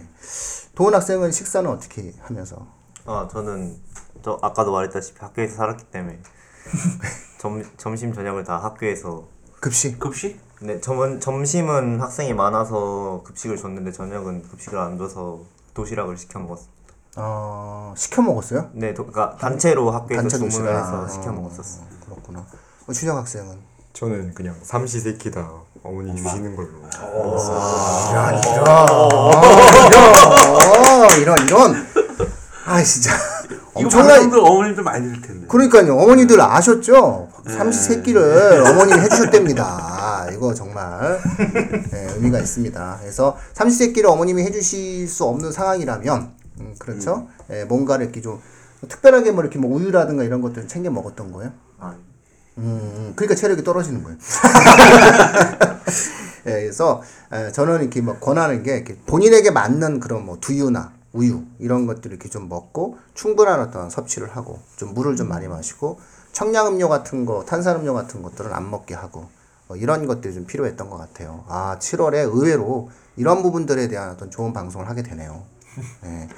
도훈 0.76 0.94
학생은 0.94 1.32
식사는 1.32 1.70
어떻게 1.70 2.14
하면서? 2.22 2.66
아 3.06 3.28
저는 3.32 3.78
저 4.24 4.38
아까도 4.42 4.72
말했다시피 4.72 5.20
학교에서 5.20 5.56
살았기 5.56 5.86
때문에 5.86 6.20
점 7.40 7.64
점심 7.78 8.14
저녁을 8.14 8.44
다 8.44 8.58
학교에서 8.64 9.28
급식. 9.60 10.00
급식? 10.00 10.40
네 10.62 10.80
점, 10.80 11.20
점심은 11.20 12.00
학생이 12.02 12.34
많아서 12.34 13.22
급식을 13.26 13.58
줬는데 13.58 13.92
저녁은 13.92 14.44
급식을 14.48 14.78
안 14.78 14.98
줘서 14.98 15.40
도시락을 15.74 16.18
시켜 16.18 16.40
먹었어요. 16.40 16.70
어, 17.18 17.94
시켜 17.98 18.22
먹었어요? 18.22 18.70
네, 18.74 18.94
도, 18.94 19.06
그러니까 19.06 19.36
단체로 19.38 19.92
학교에서 19.92 20.22
단체 20.22 20.38
주문을 20.38 20.52
도시락. 20.74 20.80
해서 20.80 21.08
시켜 21.10 21.30
어, 21.30 21.34
먹었었어요. 21.34 21.86
그렇구나. 22.06 22.46
어, 22.88 22.94
준영 22.94 23.18
학생은? 23.18 23.60
저는 23.94 24.34
그냥 24.34 24.56
삼시세끼 24.62 25.32
다 25.32 25.52
어머니 25.84 26.16
주시는 26.16 26.56
걸로 26.56 26.70
어, 27.04 27.38
이런, 31.20 31.38
이런. 31.48 31.76
아, 32.66 32.82
진짜. 32.84 33.12
엄청난. 33.74 34.32
어머님도 34.34 34.84
많이 34.84 35.08
들 35.12 35.22
텐데. 35.22 35.48
그러니까요. 35.48 35.98
어머니들 35.98 36.40
아셨죠? 36.42 37.30
삼시 37.48 37.82
세끼를 37.84 38.64
어머님이 38.68 39.00
해주셨답니다. 39.02 40.28
이거 40.34 40.54
정말 40.54 41.20
네, 41.92 42.08
의미가 42.16 42.40
있습니다. 42.40 42.98
그래서 43.02 43.38
삼시 43.54 43.78
세끼를 43.78 44.10
어머님이 44.10 44.44
해주실 44.44 45.08
수 45.08 45.24
없는 45.26 45.52
상황이라면, 45.52 46.32
음, 46.60 46.76
그렇죠? 46.78 47.28
예, 47.50 47.64
뭔가를 47.64 48.06
이렇게 48.06 48.22
좀 48.22 48.40
특별하게 48.88 49.32
뭐 49.32 49.42
이렇게 49.42 49.58
뭐 49.58 49.76
우유라든가 49.76 50.24
이런 50.24 50.42
것들 50.42 50.68
챙겨 50.68 50.92
먹었던 50.92 51.32
거예요? 51.32 51.52
아, 51.80 51.96
음, 52.58 53.14
그러니까 53.16 53.36
체력이 53.36 53.64
떨어지는 53.64 54.04
거예요. 54.04 54.18
예, 56.48 56.52
그래서 56.52 57.02
에, 57.32 57.52
저는 57.52 57.82
이렇게 57.82 58.02
뭐 58.02 58.18
권하는 58.20 58.64
게 58.64 58.84
본인에게 59.06 59.52
맞는 59.52 60.00
그런 60.00 60.26
뭐 60.26 60.38
두유나 60.40 60.94
우유 61.14 61.44
이런 61.60 61.88
것들을 61.88 62.16
이렇게 62.16 62.30
좀 62.30 62.50
먹고 62.50 62.98
충분한 63.14 63.60
어떤 63.60 63.90
섭취를 63.90 64.36
하고 64.36 64.60
좀 64.78 64.94
물을 64.94 65.16
좀 65.16 65.28
많이 65.28 65.48
마시고 65.48 66.00
청량음료 66.32 66.88
같은 66.88 67.26
거, 67.26 67.44
탄산음료 67.46 67.94
같은 67.94 68.22
것들은 68.22 68.54
안 68.54 68.70
먹게 68.70 68.96
하고 68.96 69.28
어, 69.68 69.76
이런 69.76 70.08
것들이 70.08 70.34
좀 70.34 70.46
필요했던 70.46 70.90
것 70.90 70.98
같아요. 70.98 71.44
아, 71.48 71.78
7월에 71.80 72.34
의외로 72.34 72.90
이런 73.18 73.44
부분들에 73.44 73.88
대한 73.88 74.12
어떤 74.12 74.32
좋은 74.32 74.54
방송을 74.54 74.90
하게 74.90 75.04
되네요. 75.04 75.44
예. 76.06 76.30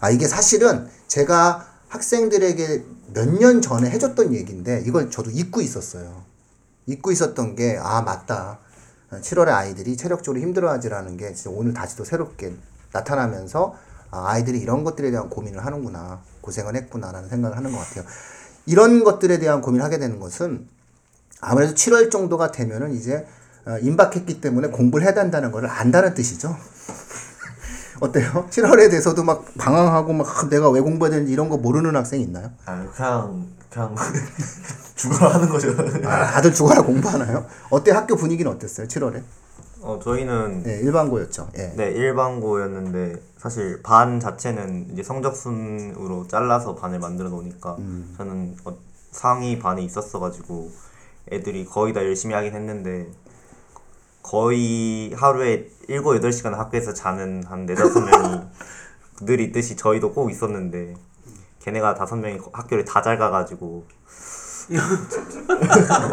아, 0.00 0.10
이게 0.10 0.26
사실은 0.26 0.88
제가 1.06 1.66
학생들에게 1.92 2.84
몇 3.12 3.28
년 3.38 3.60
전에 3.60 3.90
해줬던 3.90 4.32
얘기인데 4.32 4.82
이걸 4.86 5.10
저도 5.10 5.30
잊고 5.30 5.60
있었어요. 5.60 6.22
잊고 6.86 7.12
있었던 7.12 7.54
게, 7.54 7.78
아, 7.78 8.00
맞다. 8.00 8.58
7월에 9.10 9.48
아이들이 9.48 9.96
체력적으로 9.98 10.40
힘들어하지라는 10.40 11.18
게 11.18 11.34
진짜 11.34 11.50
오늘 11.50 11.74
다시 11.74 11.96
또 11.96 12.04
새롭게 12.04 12.54
나타나면서 12.92 13.74
아, 14.10 14.30
아이들이 14.30 14.58
이런 14.58 14.84
것들에 14.84 15.10
대한 15.10 15.28
고민을 15.28 15.64
하는구나. 15.66 16.22
고생을 16.40 16.74
했구나라는 16.76 17.28
생각을 17.28 17.56
하는 17.58 17.70
것 17.72 17.78
같아요. 17.78 18.04
이런 18.64 19.04
것들에 19.04 19.38
대한 19.38 19.60
고민을 19.60 19.84
하게 19.84 19.98
되는 19.98 20.18
것은 20.18 20.66
아무래도 21.42 21.74
7월 21.74 22.10
정도가 22.10 22.52
되면은 22.52 22.94
이제 22.94 23.26
어, 23.66 23.76
임박했기 23.78 24.40
때문에 24.40 24.68
공부를 24.68 25.04
해야 25.04 25.14
된다는 25.14 25.52
걸 25.52 25.66
안다는 25.66 26.14
뜻이죠. 26.14 26.56
어때요? 28.02 28.46
7월에 28.50 28.90
대해서도 28.90 29.22
막 29.22 29.44
방황하고 29.56 30.12
막 30.12 30.26
아, 30.44 30.48
내가 30.48 30.70
왜 30.70 30.80
공부해야 30.80 31.12
되는지 31.12 31.32
이런 31.32 31.48
거 31.48 31.56
모르는 31.56 31.94
학생이 31.94 32.22
있나요? 32.24 32.50
아 32.66 32.84
그냥 32.92 33.46
그냥 33.70 33.94
죽어라 34.96 35.34
하는 35.34 35.48
거죠. 35.48 35.70
아, 36.04 36.32
다들 36.32 36.52
죽어라 36.52 36.82
공부하나요? 36.82 37.46
어때 37.70 37.92
학교 37.92 38.16
분위기는 38.16 38.50
어땠어요? 38.50 38.88
7월에? 38.88 39.22
어, 39.82 39.98
저희는 40.02 40.62
네, 40.62 40.78
일반고였죠. 40.78 41.48
예. 41.58 41.72
네, 41.76 41.90
일반고였는데 41.90 43.20
사실 43.38 43.82
반 43.82 44.20
자체는 44.20 44.90
이제 44.92 45.02
성적 45.02 45.34
순으로 45.36 46.26
잘라서 46.28 46.74
반을 46.74 46.98
만들어 47.00 47.28
놓으니까 47.30 47.76
음. 47.78 48.14
저는 48.16 48.56
어, 48.64 48.76
상위 49.10 49.58
반에 49.58 49.82
있었어 49.82 50.20
가지고 50.20 50.70
애들이 51.30 51.64
거의 51.64 51.92
다 51.92 52.00
열심히 52.04 52.34
하긴 52.34 52.54
했는데 52.54 53.08
거의 54.22 55.12
하루에 55.16 55.68
7, 55.88 56.00
8시간 56.02 56.52
학교에서 56.54 56.94
자는 56.94 57.42
한 57.46 57.66
4, 57.66 57.74
5명이 57.74 58.46
늘 59.26 59.40
있듯이 59.40 59.76
저희도 59.76 60.12
꼭 60.12 60.30
있었는데 60.30 60.94
걔네가 61.64 61.94
다섯 61.94 62.16
명이 62.16 62.38
학교를 62.52 62.84
다 62.84 63.02
잘 63.02 63.18
가가지고 63.18 63.84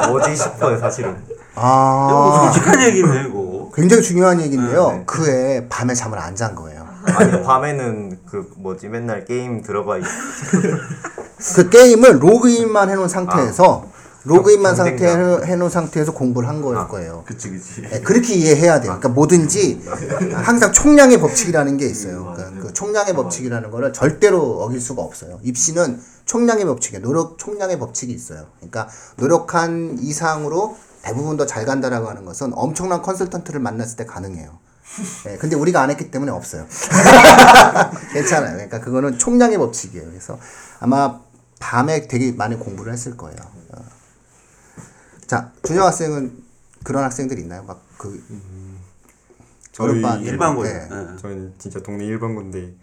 뭐지 0.08 0.36
싶어요 0.36 0.78
사실은. 0.78 1.16
아 1.56 2.52
솔직한 2.54 2.82
얘기네 2.84 3.28
이거. 3.28 3.72
굉장히 3.74 4.02
중요한 4.04 4.42
얘기인데요. 4.42 4.92
네. 4.92 5.04
그해 5.06 5.68
밤에 5.70 5.94
잠을 5.94 6.18
안 6.20 6.36
잔 6.36 6.56
거예요. 6.56 6.88
아니 7.06 7.44
밤에는 7.44 8.20
그 8.26 8.52
뭐지 8.58 8.88
맨날 8.90 9.26
게임 9.26 9.62
들어가 9.62 9.98
있. 9.98 10.04
그 11.56 11.70
게임을 11.70 12.22
로그인만 12.22 12.90
해놓은 12.90 13.08
상태에서 13.08 13.86
로그인만 14.36 14.76
상태. 14.76 15.08
해놓은 15.08 15.70
상태에서 15.70 16.14
공부를 16.14 16.48
한 16.48 16.62
거일 16.62 16.88
거예요. 16.88 17.24
그치 17.26 17.50
그치. 17.50 17.82
네, 17.82 18.00
그렇게 18.02 18.34
이해해야 18.34 18.76
돼요. 18.80 18.92
그러니까 18.94 19.10
뭐든지 19.10 19.82
항상 20.34 20.72
총량의 20.72 21.20
법칙이라는 21.20 21.78
게 21.78 21.86
있어요. 21.86 22.34
그러니까 22.36 22.62
그 22.62 22.74
총량의 22.74 23.14
법칙이라는 23.16 23.72
거를 23.72 23.94
절대로 23.94 24.62
어길 24.64 24.80
수가 24.80 25.02
없어요. 25.02 25.40
입시는 25.44 26.00
총량의 26.26 26.66
법칙이에요. 26.66 27.02
노력 27.04 27.38
총량의 27.38 27.80
법칙이 27.80 28.14
있어요. 28.14 28.46
그러니까 28.58 28.88
노력한 29.18 29.98
이상으로 30.00 30.78
대부분 31.02 31.38
더 31.38 31.46
잘 31.46 31.66
간다라고 31.66 32.08
하는 32.10 32.26
것은 32.26 32.52
엄청난 32.56 33.02
컨설턴트를 33.02 33.60
만났을 33.62 33.98
때 33.98 34.06
가능해요. 34.06 34.58
예, 35.28 35.38
근데 35.38 35.56
우리가 35.56 35.82
안 35.82 35.90
했기 35.90 36.12
때문에 36.12 36.32
없어요. 36.32 36.66
괜찮아요. 38.14 38.54
그러니까 38.54 38.80
그거는 38.80 39.18
총량의 39.18 39.58
법칙이에요. 39.58 40.08
그래서 40.10 40.38
아마 40.80 41.20
밤에 41.60 42.08
되게 42.08 42.32
많이 42.32 42.58
공부를 42.58 42.92
했을 42.94 43.16
거예요. 43.18 43.38
어. 45.30 45.36
자, 45.38 45.52
준영 45.64 45.86
학생은 45.86 46.44
그런 46.84 47.04
학생들 47.04 47.38
있나요? 47.40 47.64
막그 47.64 48.24
저희 49.72 49.90
어렵반 49.90 50.22
일반고요. 50.22 50.64
네. 50.64 50.90
예. 50.92 51.18
저는 51.18 51.54
진짜 51.60 51.80
동네 51.82 52.06
일반고인데 52.06 52.74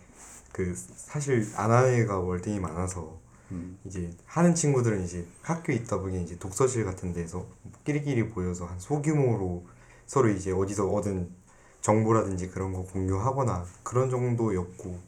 그 0.53 0.75
사실 0.97 1.47
안 1.57 1.71
하는 1.71 1.95
애가 1.95 2.21
월등히 2.21 2.61
많아서 2.61 3.19
이제 3.85 4.13
하는 4.27 4.55
친구들은 4.55 5.05
이제 5.05 5.27
학교에 5.43 5.75
있다 5.77 5.99
보니 5.99 6.23
이제 6.25 6.39
독서실 6.39 6.85
같은 6.85 7.13
데서 7.13 7.47
끼리끼리 7.85 8.23
모여서 8.25 8.67
한 8.67 8.79
소규모로 8.79 9.67
서로 10.07 10.29
이제 10.29 10.53
어디서 10.53 10.89
얻은 10.89 11.31
정보라든지 11.81 12.49
그런 12.51 12.73
거 12.73 12.83
공유하거나 12.85 13.65
그런 13.83 14.11
정도였고 14.11 14.99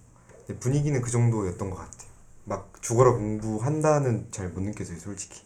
분위기는 0.60 1.00
그 1.00 1.10
정도였던 1.10 1.70
것 1.70 1.76
같아요. 1.76 2.08
막 2.44 2.72
죽어라 2.80 3.12
공부한다는 3.12 4.28
잘 4.30 4.48
못 4.50 4.60
느꼈어요, 4.62 4.98
솔직히. 4.98 5.42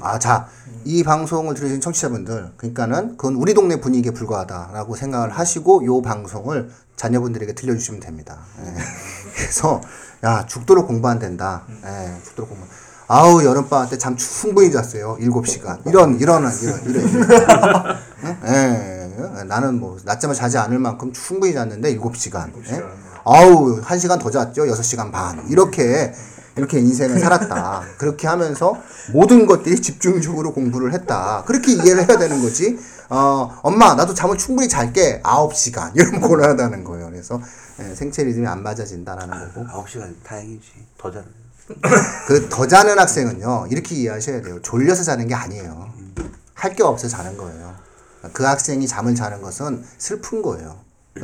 아, 0.00 0.18
자, 0.18 0.46
이 0.84 1.02
방송을 1.04 1.54
들으신 1.54 1.80
청취자분들, 1.80 2.52
그러니까는 2.56 3.16
그건 3.16 3.34
우리 3.36 3.54
동네 3.54 3.80
분위기에 3.80 4.12
불과하다라고 4.12 4.96
생각을 4.96 5.30
하시고 5.30 5.84
요 5.86 6.02
방송을 6.02 6.70
자녀분들에게 6.96 7.54
들려주시면 7.54 8.00
됩니다. 8.00 8.38
예. 8.64 8.74
그래서 9.36 9.80
야 10.24 10.44
죽도록 10.46 10.86
공부 10.86 11.08
안 11.08 11.18
된다. 11.18 11.62
예, 11.84 12.22
죽도록 12.24 12.50
공부. 12.50 12.66
아우 13.08 13.44
여름방학 13.44 13.90
때 13.90 13.98
잠 13.98 14.16
충분히 14.16 14.70
잤어요. 14.70 15.16
7시간. 15.20 15.86
이런 15.86 16.18
이런 16.18 16.44
이런 16.62 16.82
이런. 16.86 17.98
예? 18.46 19.12
예. 19.38 19.44
나는 19.44 19.78
뭐 19.80 19.98
낮잠을 20.04 20.34
자지 20.34 20.58
않을 20.58 20.78
만큼 20.78 21.12
충분히 21.12 21.52
잤는데 21.52 21.96
7시간. 21.98 22.50
예? 22.70 22.82
아우 23.24 23.80
1시간 23.82 24.18
더 24.20 24.30
잤죠. 24.30 24.64
6시간 24.64 25.10
반. 25.12 25.44
이렇게 25.48 26.12
이렇게 26.56 26.78
인생을 26.78 27.18
살았다. 27.18 27.82
그렇게 27.98 28.26
하면서 28.28 28.76
모든 29.12 29.46
것들이 29.46 29.80
집중적으로 29.80 30.52
공부를 30.52 30.92
했다. 30.92 31.44
그렇게 31.46 31.72
이해를 31.72 32.08
해야 32.08 32.18
되는 32.18 32.42
거지. 32.42 32.78
어, 33.08 33.58
엄마, 33.62 33.94
나도 33.94 34.14
잠을 34.14 34.36
충분히 34.38 34.68
잘게. 34.68 35.22
9시간. 35.22 35.96
이러면 35.96 36.20
곤란하다는 36.20 36.84
거예요. 36.84 37.10
그래서 37.10 37.40
예, 37.80 37.94
생체 37.94 38.22
리듬이 38.24 38.46
안 38.46 38.62
맞아진다라는 38.62 39.52
거고. 39.54 39.66
아홉 39.70 39.88
시간 39.88 40.14
다행이지. 40.24 40.66
더 40.98 41.10
자는. 41.10 41.26
그 42.26 42.48
더 42.50 42.66
자는 42.66 42.98
학생은요 42.98 43.68
이렇게 43.70 43.94
이해하셔야 43.94 44.42
돼요 44.42 44.60
졸려서 44.60 45.04
자는 45.04 45.28
게 45.28 45.34
아니에요 45.34 45.90
할 46.54 46.74
게 46.74 46.82
없어서 46.82 47.16
자는 47.16 47.36
거예요 47.36 47.72
그 48.32 48.42
학생이 48.42 48.86
잠을 48.88 49.14
자는 49.14 49.40
것은 49.40 49.82
슬픈 49.96 50.42
거예요 50.42 50.76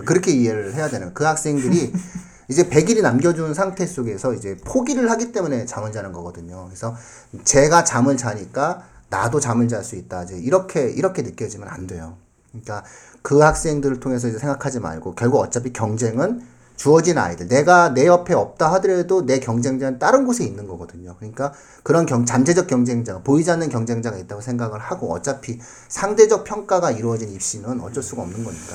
그렇게 0.07 0.31
이해를 0.31 0.75
해야 0.75 0.87
되는 0.89 1.07
거예요. 1.09 1.15
그 1.15 1.25
학생들이 1.25 1.93
이제 2.49 2.69
100일이 2.69 3.03
남겨준 3.03 3.53
상태 3.53 3.87
속에서 3.87 4.33
이제 4.33 4.57
포기를 4.65 5.11
하기 5.11 5.33
때문에 5.33 5.67
잠을 5.67 5.93
자는 5.93 6.13
거거든요. 6.13 6.65
그래서 6.67 6.97
제가 7.45 7.85
잠을 7.85 8.17
자니까 8.17 8.83
나도 9.11 9.39
잠을 9.39 9.69
잘 9.69 9.85
수 9.85 9.97
있다. 9.97 10.25
이제 10.25 10.37
이렇게 10.39 10.89
이렇게 10.89 11.23
느껴지면 11.23 11.69
안 11.69 11.87
돼요. 11.87 12.17
그러니까 12.51 12.85
그 13.21 13.41
학생들을 13.41 14.01
통해서 14.01 14.29
이제 14.29 14.39
생각하지 14.39 14.81
말고 14.81 15.15
결국 15.15 15.39
어차피 15.41 15.73
경쟁은 15.73 16.43
주어진 16.77 17.19
아이들. 17.19 17.49
내가 17.49 17.93
내 17.93 18.07
옆에 18.07 18.33
없다 18.35 18.73
하더라도 18.75 19.27
내 19.27 19.41
경쟁자는 19.41 19.99
다른 19.99 20.25
곳에 20.25 20.45
있는 20.45 20.67
거거든요. 20.69 21.17
그러니까 21.19 21.53
그런 21.83 22.07
경, 22.07 22.25
잠재적 22.25 22.67
경쟁자가 22.67 23.21
보이지 23.23 23.51
않는 23.51 23.69
경쟁자가 23.69 24.17
있다고 24.17 24.41
생각을 24.41 24.79
하고 24.79 25.13
어차피 25.13 25.59
상대적 25.89 26.45
평가가 26.45 26.93
이루어진 26.93 27.31
입시는 27.31 27.81
어쩔 27.81 28.03
수가 28.03 28.23
없는 28.23 28.45
거니까 28.45 28.75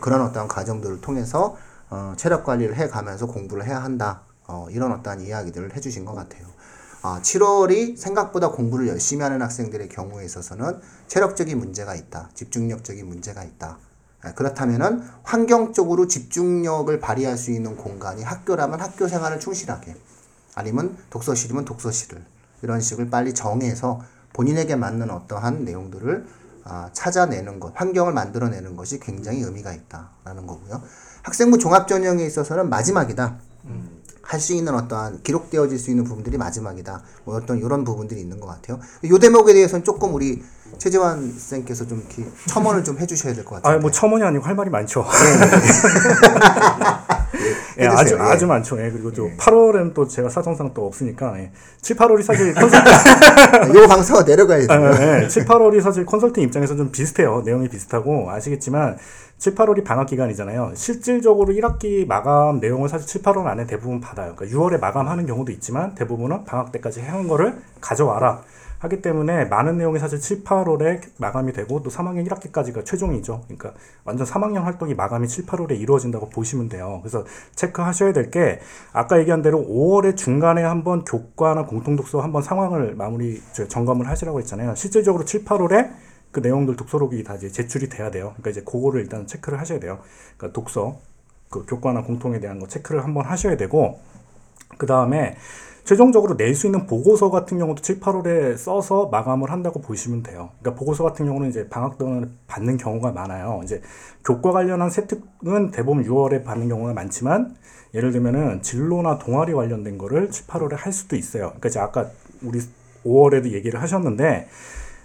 그런 0.00 0.20
어떠한 0.22 0.48
과정들을 0.48 1.00
통해서 1.00 1.56
어, 1.90 2.14
체력 2.16 2.44
관리를 2.44 2.76
해가면서 2.76 3.26
공부를 3.26 3.66
해야 3.66 3.82
한다. 3.82 4.22
어, 4.46 4.66
이런 4.70 4.92
어떠한 4.92 5.20
이야기들을 5.20 5.74
해주신 5.76 6.04
것 6.04 6.14
같아요. 6.14 6.46
아, 7.02 7.20
7월이 7.22 7.96
생각보다 7.96 8.50
공부를 8.50 8.88
열심히 8.88 9.22
하는 9.22 9.40
학생들의 9.40 9.88
경우에 9.88 10.24
있어서는 10.24 10.80
체력적인 11.06 11.58
문제가 11.58 11.94
있다. 11.94 12.30
집중력적인 12.34 13.06
문제가 13.06 13.44
있다. 13.44 13.78
아, 14.22 14.34
그렇다면은 14.34 15.02
환경적으로 15.22 16.08
집중력을 16.08 16.98
발휘할 16.98 17.38
수 17.38 17.52
있는 17.52 17.76
공간이 17.76 18.22
학교라면 18.22 18.80
학교 18.80 19.06
생활을 19.06 19.38
충실하게 19.38 19.94
아니면 20.54 20.96
독서실이면 21.10 21.64
독서실을 21.64 22.24
이런 22.62 22.80
식을 22.80 23.10
빨리 23.10 23.32
정해서 23.32 24.00
본인에게 24.32 24.74
맞는 24.74 25.10
어떠한 25.10 25.64
내용들을 25.64 26.26
아, 26.64 26.90
찾아내는 26.92 27.60
것, 27.60 27.72
환경을 27.74 28.12
만들어내는 28.12 28.76
것이 28.76 28.98
굉장히 28.98 29.40
의미가 29.42 29.72
있다라는 29.72 30.46
거고요. 30.46 30.82
학생부 31.28 31.58
종합전형에 31.58 32.24
있어서는 32.24 32.70
마지막이다. 32.70 33.36
할수 34.22 34.52
있는 34.54 34.74
어떠한 34.74 35.22
기록되어질 35.22 35.78
수 35.78 35.90
있는 35.90 36.04
부분들이 36.04 36.36
마지막이다. 36.38 37.02
뭐 37.24 37.36
어떤 37.36 37.58
이런 37.58 37.84
부분들이 37.84 38.20
있는 38.20 38.40
것 38.40 38.46
같아요. 38.46 38.78
이 39.02 39.18
대목에 39.18 39.52
대해서는 39.54 39.84
조금 39.84 40.14
우리 40.14 40.42
최재환 40.78 41.32
쌤께서 41.38 41.86
좀 41.86 41.98
이렇게 42.00 42.26
첨언을 42.46 42.82
좀 42.84 42.98
해주셔야 42.98 43.34
될 43.34 43.44
것 43.44 43.56
같아요. 43.56 43.76
아, 43.76 43.80
뭐 43.80 43.90
첨언이 43.90 44.22
아니고 44.24 44.44
할 44.44 44.54
말이 44.54 44.70
많죠. 44.70 45.04
예. 47.78 47.86
아주 47.86 48.14
예. 48.14 48.20
아주 48.20 48.46
많죠. 48.46 48.82
예, 48.82 48.90
그리고 48.90 49.12
또 49.12 49.30
8월에는 49.36 49.94
또 49.94 50.06
제가 50.06 50.28
사정상 50.28 50.72
또 50.74 50.86
없으니까 50.86 51.38
예. 51.38 51.50
7, 51.80 51.96
8월이 51.96 52.22
사실 52.24 52.52
컨설팅 52.54 53.74
요 53.74 53.86
방송가 53.86 54.24
내려가야 54.24 54.66
돼요. 54.66 54.90
예, 54.98 55.24
예. 55.24 55.28
7, 55.28 55.44
8월이 55.44 55.80
사실 55.80 56.04
컨설팅 56.04 56.42
입장에서 56.44 56.76
좀 56.76 56.90
비슷해요. 56.90 57.42
내용이 57.44 57.68
비슷하고 57.68 58.30
아시겠지만 58.30 58.98
7, 59.38 59.54
8월이 59.54 59.84
방학 59.84 60.06
기간이잖아요. 60.08 60.72
실질적으로 60.74 61.52
1학기 61.54 62.06
마감 62.06 62.58
내용을 62.58 62.88
사실 62.88 63.06
7, 63.06 63.22
8월 63.22 63.46
안에 63.46 63.66
대부분 63.66 64.00
받아요. 64.00 64.34
그러니까 64.34 64.58
6월에 64.58 64.80
마감하는 64.80 65.26
경우도 65.26 65.52
있지만 65.52 65.94
대부분은 65.94 66.44
방학 66.44 66.72
때까지 66.72 67.00
해온 67.00 67.28
거를 67.28 67.54
가져와라. 67.80 68.42
하기 68.78 69.02
때문에 69.02 69.46
많은 69.46 69.76
내용이 69.76 69.98
사실 69.98 70.20
7, 70.20 70.44
8월에 70.44 71.00
마감이 71.18 71.52
되고 71.52 71.82
또 71.82 71.90
3학년 71.90 72.28
1학기까지가 72.28 72.84
최종이죠. 72.84 73.42
그러니까 73.46 73.72
완전 74.04 74.26
3학년 74.26 74.62
활동이 74.62 74.94
마감이 74.94 75.26
7, 75.26 75.46
8월에 75.46 75.80
이루어진다고 75.80 76.28
보시면 76.30 76.68
돼요. 76.68 77.00
그래서 77.02 77.24
체크하셔야 77.56 78.12
될 78.12 78.28
게 78.30 78.60
아까 78.92 79.18
얘기한 79.18 79.42
대로 79.42 79.58
5월에 79.58 80.16
중간에 80.16 80.62
한번 80.62 81.04
교과나 81.04 81.64
공통독서 81.64 82.20
한번 82.20 82.42
상황을 82.42 82.94
마무리 82.94 83.40
저, 83.52 83.66
점검을 83.66 84.08
하시라고 84.08 84.38
했잖아요. 84.40 84.74
실질적으로 84.74 85.24
7, 85.24 85.44
8월에 85.44 85.90
그 86.30 86.40
내용들 86.40 86.76
독서록이 86.76 87.24
다 87.24 87.34
이제 87.36 87.48
제출이 87.50 87.88
돼야 87.88 88.10
돼요. 88.10 88.34
그러니까 88.36 88.50
이제 88.50 88.62
그거를 88.62 89.00
일단 89.00 89.26
체크를 89.26 89.58
하셔야 89.60 89.80
돼요. 89.80 90.00
그러니까 90.36 90.52
독서 90.60 90.98
그 91.50 91.64
교과나 91.66 92.02
공통에 92.02 92.38
대한 92.40 92.58
거 92.58 92.68
체크를 92.68 93.02
한번 93.02 93.24
하셔야 93.24 93.56
되고 93.56 93.98
그 94.76 94.86
다음에 94.86 95.36
최종적으로 95.84 96.34
낼 96.36 96.54
수 96.54 96.66
있는 96.66 96.86
보고서 96.86 97.30
같은 97.30 97.58
경우도 97.58 97.80
7, 97.80 97.98
8월에 97.98 98.58
써서 98.58 99.06
마감을 99.06 99.50
한다고 99.50 99.80
보시면 99.80 100.22
돼요. 100.22 100.50
그러니까 100.60 100.78
보고서 100.78 101.02
같은 101.02 101.24
경우는 101.24 101.48
이제 101.48 101.66
방학 101.70 101.96
동안 101.96 102.36
받는 102.46 102.76
경우가 102.76 103.12
많아요. 103.12 103.62
이제 103.64 103.80
교과 104.22 104.52
관련한 104.52 104.90
세특은 104.90 105.70
대부분 105.70 106.04
6월에 106.04 106.44
받는 106.44 106.68
경우가 106.68 106.92
많지만 106.92 107.56
예를 107.94 108.12
들면은 108.12 108.60
진로나 108.60 109.18
동아리 109.18 109.54
관련된 109.54 109.96
거를 109.96 110.30
7, 110.30 110.46
8월에 110.46 110.76
할 110.76 110.92
수도 110.92 111.16
있어요. 111.16 111.44
그러니까 111.46 111.68
이제 111.70 111.80
아까 111.80 112.10
우리 112.42 112.60
5월에도 113.06 113.52
얘기를 113.52 113.80
하셨는데 113.80 114.46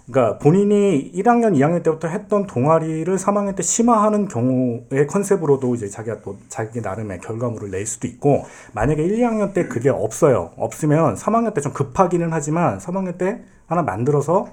그러니까 0.06 0.38
본인이 0.38 1.10
1학년, 1.14 1.54
2학년 1.56 1.82
때부터 1.82 2.08
했던 2.08 2.46
동아리를 2.46 3.16
3학년 3.16 3.56
때 3.56 3.62
심화하는 3.62 4.28
경우의 4.28 5.06
컨셉으로도 5.08 5.74
이제 5.74 5.88
자기가 5.88 6.20
또 6.20 6.36
자기 6.48 6.82
나름의 6.82 7.20
결과물을 7.20 7.70
낼 7.70 7.86
수도 7.86 8.06
있고 8.06 8.44
만약에 8.74 9.02
1, 9.02 9.18
2학년 9.18 9.54
때 9.54 9.66
그게 9.66 9.88
없어요. 9.88 10.52
없으면 10.56 11.14
3학년 11.14 11.54
때 11.54 11.62
좀 11.62 11.72
급하기는 11.72 12.28
하지만 12.32 12.78
3학년 12.78 13.16
때 13.16 13.40
하나 13.66 13.82
만들어서 13.82 14.48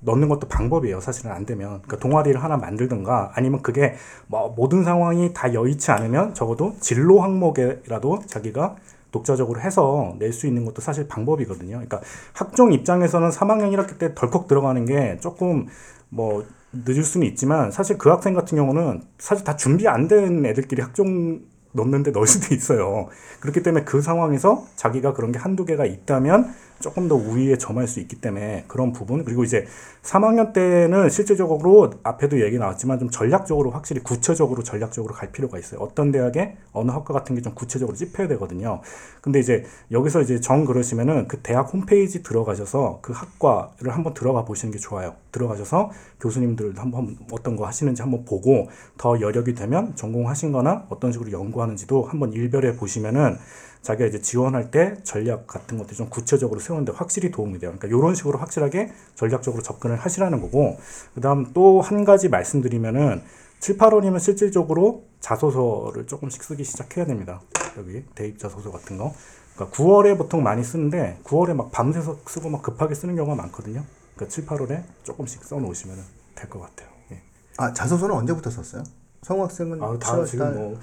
넣는 0.00 0.28
것도 0.28 0.48
방법이에요. 0.48 1.00
사실은 1.00 1.32
안 1.32 1.44
되면. 1.46 1.82
그러니까 1.82 1.96
동아리를 1.98 2.42
하나 2.42 2.56
만들든가 2.56 3.32
아니면 3.34 3.60
그게 3.62 3.94
뭐 4.26 4.54
모든 4.56 4.84
상황이 4.84 5.32
다 5.34 5.52
여의치 5.52 5.90
않으면 5.90 6.32
적어도 6.34 6.74
진로 6.80 7.20
항목에라도 7.20 8.20
자기가 8.26 8.76
독자적으로 9.14 9.60
해서 9.60 10.16
낼 10.18 10.32
수 10.32 10.46
있는 10.48 10.64
것도 10.64 10.82
사실 10.82 11.06
방법이거든요. 11.06 11.76
그러니까 11.76 12.00
학종 12.32 12.72
입장에서는 12.72 13.30
3학년 13.30 13.72
1학기 13.72 13.98
때 13.98 14.12
덜컥 14.14 14.48
들어가는 14.48 14.84
게 14.84 15.18
조금 15.20 15.68
뭐 16.08 16.44
늦을 16.72 17.04
수는 17.04 17.26
있지만 17.28 17.70
사실 17.70 17.96
그 17.98 18.08
학생 18.08 18.34
같은 18.34 18.56
경우는 18.56 19.02
사실 19.18 19.44
다 19.44 19.54
준비 19.56 19.86
안 19.86 20.08
된 20.08 20.44
애들끼리 20.44 20.82
학종 20.82 21.40
넣는데 21.72 22.10
넣을 22.12 22.26
수도 22.26 22.54
있어요. 22.54 23.08
그렇기 23.40 23.62
때문에 23.62 23.84
그 23.84 24.00
상황에서 24.00 24.66
자기가 24.76 25.12
그런 25.12 25.30
게 25.32 25.38
한두 25.38 25.64
개가 25.64 25.84
있다면 25.86 26.52
조금 26.80 27.08
더 27.08 27.14
우위에 27.14 27.56
점할 27.56 27.86
수 27.86 28.00
있기 28.00 28.16
때문에 28.16 28.64
그런 28.66 28.92
부분 28.92 29.24
그리고 29.24 29.44
이제 29.44 29.66
3학년 30.02 30.52
때는 30.52 31.08
실질적으로 31.08 31.92
앞에도 32.02 32.42
얘기 32.42 32.58
나왔지만 32.58 32.98
좀 32.98 33.10
전략적으로 33.10 33.70
확실히 33.70 34.02
구체적으로 34.02 34.62
전략적으로 34.62 35.14
갈 35.14 35.30
필요가 35.30 35.58
있어요. 35.58 35.80
어떤 35.80 36.10
대학에 36.10 36.56
어느 36.72 36.90
학과 36.90 37.14
같은 37.14 37.36
게 37.36 37.44
좀 37.44 37.54
구체적으로 37.54 37.96
찝혀야 37.96 38.26
되거든요. 38.28 38.80
근데 39.20 39.38
이제 39.38 39.64
여기서 39.92 40.22
이제 40.22 40.40
정 40.40 40.64
그러시면은 40.64 41.28
그 41.28 41.38
대학 41.38 41.72
홈페이지 41.72 42.22
들어가셔서 42.22 43.00
그 43.02 43.12
학과를 43.12 43.94
한번 43.94 44.14
들어가 44.14 44.44
보시는 44.44 44.72
게 44.72 44.78
좋아요. 44.78 45.14
들어가셔서 45.30 45.90
교수님들 46.20 46.74
한번 46.78 47.16
어떤 47.30 47.54
거 47.56 47.66
하시는지 47.66 48.00
한번 48.00 48.24
보고 48.24 48.68
더 48.96 49.20
여력이 49.20 49.54
되면 49.54 49.94
전공하신 49.94 50.52
거나 50.52 50.86
어떤 50.88 51.12
식으로 51.12 51.30
연구하는지도 51.32 52.04
한번 52.04 52.32
일별해 52.32 52.76
보시면은 52.76 53.36
자기가 53.84 54.08
이제 54.08 54.20
지원할 54.20 54.70
때 54.72 54.96
전략 55.04 55.46
같은 55.46 55.78
것들 55.78 55.94
좀 55.96 56.08
구체적으로 56.08 56.58
세우는데 56.58 56.92
확실히 56.92 57.30
도움이 57.30 57.58
돼요. 57.60 57.72
그러니까 57.76 57.86
이런 57.88 58.14
식으로 58.14 58.38
확실하게 58.38 58.90
전략적으로 59.14 59.62
접근을 59.62 59.96
하시라는 59.96 60.40
거고, 60.40 60.78
그 61.14 61.20
다음 61.20 61.52
또 61.52 61.80
한 61.80 62.04
가지 62.04 62.28
말씀드리면은 62.28 63.22
7, 63.60 63.76
8월이면 63.78 64.18
실질적으로 64.20 65.04
자소서를 65.20 66.06
조금씩 66.06 66.42
쓰기 66.42 66.64
시작해야 66.64 67.04
됩니다. 67.06 67.40
여기 67.78 68.04
대입 68.14 68.38
자소서 68.38 68.70
같은 68.72 68.96
거. 68.98 69.12
그러니까 69.54 69.76
9월에 69.76 70.16
보통 70.18 70.42
많이 70.42 70.64
쓰는데 70.64 71.20
9월에 71.24 71.54
막 71.54 71.70
밤새서 71.70 72.20
쓰고 72.26 72.48
막 72.50 72.62
급하게 72.62 72.94
쓰는 72.94 73.14
경우가 73.16 73.36
많거든요. 73.36 73.84
그러니까 74.16 74.32
7, 74.34 74.46
8월에 74.46 74.82
조금씩 75.04 75.44
써 75.44 75.56
놓으시면 75.56 75.96
될 76.34 76.48
것 76.50 76.60
같아요. 76.60 76.88
예. 77.12 77.22
아 77.58 77.72
자소서는 77.72 78.14
언제부터 78.14 78.50
썼어요? 78.50 78.82
성우 79.22 79.42
학생은 79.44 79.82
아, 79.82 79.98
다 79.98 80.16
7월 80.16 80.26
지금 80.26 80.44
달. 80.46 80.54
뭐 80.54 80.78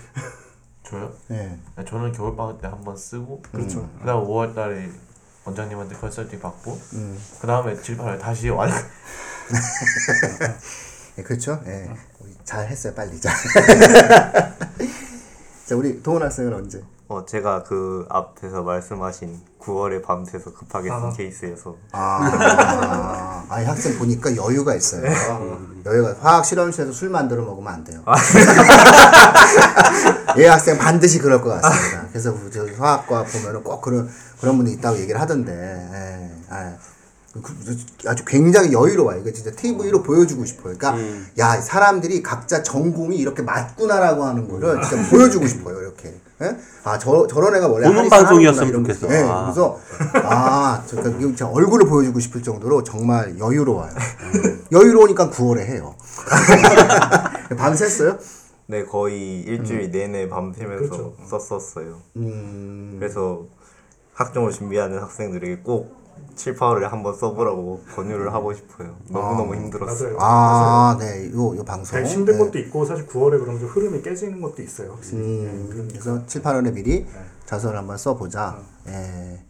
저요? 0.92 1.12
네. 1.30 1.58
저는 1.88 2.12
겨울방학 2.12 2.62
때 2.62 2.68
한 2.68 2.84
번 2.84 2.96
쓰고 2.98 3.42
그렇죠. 3.52 3.90
그다음 4.00 4.26
5월 4.26 4.54
달에 4.54 4.90
원장님한테 5.46 5.96
컨설팅 5.96 6.40
받고 6.40 6.80
음. 6.94 7.18
그 7.40 7.48
다음에 7.48 7.76
7, 7.82 7.98
8월 7.98 8.20
다시 8.20 8.50
완 8.52 8.70
예, 11.18 11.24
그렇죠. 11.24 11.62
예. 11.66 11.90
우리 12.20 12.36
잘 12.46 12.68
했어요, 12.68 12.94
빨리. 12.94 13.20
자. 13.20 13.32
자, 15.66 15.76
우리 15.76 16.02
동원 16.02 16.24
학생은 16.24 16.54
언제? 16.54 16.82
어 17.12 17.26
제가 17.26 17.64
그 17.64 18.06
앞에서 18.10 18.64
말씀하신 18.64 19.38
9월에 19.60 20.02
밤새서 20.02 20.54
급하게 20.54 20.88
쓴 20.88 21.12
케이스에서 21.12 21.76
아, 21.92 23.44
아, 23.50 23.62
이 23.62 23.66
학생 23.66 24.00
보니까 24.00 24.34
여유가 24.38 24.74
있어요. 24.76 25.04
여유가 25.86 26.16
화학 26.22 26.46
실험실에서 26.46 26.94
술 26.94 27.10
만들어 27.10 27.44
먹으면 27.44 27.74
안 27.74 27.84
돼요. 27.84 28.02
예 30.38 30.48
학생 30.48 30.78
반드시 30.78 31.20
그럴 31.20 31.42
것 31.42 31.50
같습니다. 31.62 32.08
그래서 32.14 32.34
화학과 32.78 33.26
보면은 33.26 33.62
꼭 33.62 33.82
그런 33.82 34.10
그런 34.40 34.56
분이 34.58 34.72
있다고 34.72 34.98
얘기를 35.00 35.20
하던데, 35.20 35.52
예, 35.52 36.32
아, 36.50 36.74
그- 37.34 37.42
그- 37.42 38.08
아주 38.10 38.24
굉장히 38.26 38.72
여유로워요. 38.72 39.20
이거 39.20 39.34
진짜 39.34 39.52
TV로 39.52 40.02
보여주고 40.02 40.46
싶어요. 40.46 40.76
그러니까 40.78 40.96
야 41.40 41.60
사람들이 41.60 42.24
각자 42.24 42.64
전공이 42.64 43.18
이렇게 43.18 43.42
맞구나라고 43.42 44.24
하는 44.24 44.48
거를 44.48 44.82
진짜 44.82 45.10
보여주고 45.10 45.46
싶어요. 45.48 45.78
이렇게. 45.82 46.16
예? 46.42 46.58
아, 46.84 46.98
저, 46.98 47.28
저런 47.28 47.56
애가 47.56 47.68
원래 47.68 47.88
보는 47.88 48.10
방송이었으면 48.10 48.72
좋겠어. 48.74 49.08
거. 49.08 49.14
예, 49.14 49.20
아. 49.24 49.44
그래서 49.44 49.80
아, 50.24 50.84
저, 50.88 51.02
그, 51.02 51.20
진짜 51.20 51.48
얼굴을 51.48 51.88
보여주고 51.88 52.20
싶을 52.20 52.42
정도로 52.42 52.84
정말 52.84 53.38
여유로워요. 53.38 53.92
여유로우니까 54.72 55.30
9월에 55.30 55.60
해요. 55.60 55.96
밤샜어요? 57.56 58.20
네 58.68 58.86
거의 58.86 59.42
일주일 59.42 59.92
내내 59.92 60.30
밤새면서 60.30 61.14
썼었어요. 61.26 62.00
음, 62.16 62.96
그래서 63.00 63.46
학종을 64.14 64.52
준비하는 64.52 65.00
학생들에게 65.00 65.58
꼭 65.64 66.01
7, 66.36 66.56
8월에 66.56 66.82
한번 66.82 67.16
써보라고 67.16 67.82
권유를 67.96 68.34
하고 68.34 68.54
싶어요. 68.54 68.96
너무너무 69.10 69.56
힘들었어요. 69.56 70.18
아, 70.20 70.98
네, 71.00 71.32
요, 71.32 71.56
요 71.56 71.64
방송. 71.64 71.98
되게 71.98 72.10
힘든 72.10 72.38
네. 72.38 72.40
것도 72.40 72.60
있고 72.60 72.86
사실 72.86 73.08
9월에 73.08 73.40
그러면 73.40 73.60
좀 73.60 73.70
흐름이 73.70 74.02
깨지는 74.02 74.42
것도 74.42 74.62
있어요. 74.62 74.94
확실히. 74.94 75.22
음, 75.22 75.90
그래서 75.92 76.26
7, 76.26 76.42
8월에 76.42 76.74
미리 76.74 77.06
자서를 77.46 77.78
한번 77.78 77.98
써보자. 77.98 78.60
예. 78.88 79.44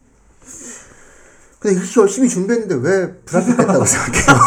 근데 1.61 1.75
이렇게 1.79 2.01
열심히 2.01 2.27
준비했는데 2.27 2.89
왜 2.89 3.13
불합격했다고 3.23 3.85
생각해요? 3.85 4.41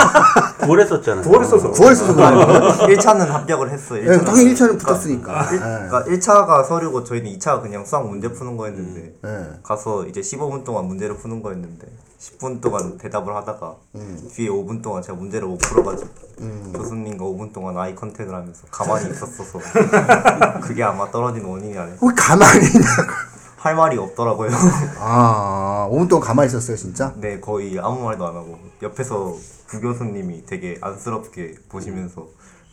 9월에 0.63 0.89
썼잖아요. 0.89 1.25
9월에 1.25 1.45
써서 1.49 1.71
9월 1.71 1.95
써서 1.95 2.13
그런 2.13 2.35
거예요? 2.35 2.73
1차는 2.97 3.27
합격을 3.27 3.71
했어요. 3.71 4.03
예, 4.03 4.17
1차는. 4.17 4.25
당연히 4.27 4.55
1차는 4.55 4.79
붙었으니까. 4.81 5.47
그러니까 5.47 6.01
1 6.09 6.21
차가 6.21 6.65
서류고 6.65 7.05
저희는 7.05 7.31
2차가 7.39 7.63
그냥 7.63 7.85
수학 7.85 8.09
문제 8.09 8.27
푸는 8.33 8.57
거였는데 8.57 9.15
예. 9.25 9.61
가서 9.63 10.07
이제 10.07 10.21
15분 10.21 10.65
동안 10.65 10.87
문제를 10.87 11.17
푸는 11.17 11.41
거였는데 11.41 11.87
10분 12.19 12.61
동안 12.61 12.99
대답을 12.99 13.33
하다가 13.37 13.75
뒤에 14.35 14.49
5분 14.49 14.83
동안 14.83 15.01
제가 15.01 15.17
문제를 15.17 15.47
못 15.47 15.59
풀어가지고 15.59 16.09
교수님과 16.73 17.25
5분 17.27 17.53
동안 17.53 17.79
아이 17.79 17.95
컨택을 17.95 18.35
하면서 18.35 18.63
가만히 18.73 19.11
있었어서 19.11 19.61
그게 20.63 20.83
아마 20.83 21.09
떨어진 21.13 21.45
원인이 21.45 21.79
아닐까 21.79 21.99
왜 22.05 22.13
가만히 22.17 22.67
있냐고. 22.67 23.13
할 23.65 23.75
말이 23.75 23.97
없더라고요 23.97 24.51
아, 25.01 25.89
5분 25.91 26.09
동안 26.11 26.27
가만히 26.27 26.49
있었어요, 26.49 26.77
진짜? 26.77 27.15
네 27.17 27.41
거의 27.41 27.79
아무 27.81 28.05
말도 28.05 28.27
안 28.27 28.37
하고 28.37 28.59
옆에서 28.83 29.35
부교수님이 29.69 30.45
되게 30.45 30.77
안쓰럽게 30.83 31.55
보시면서 31.71 32.27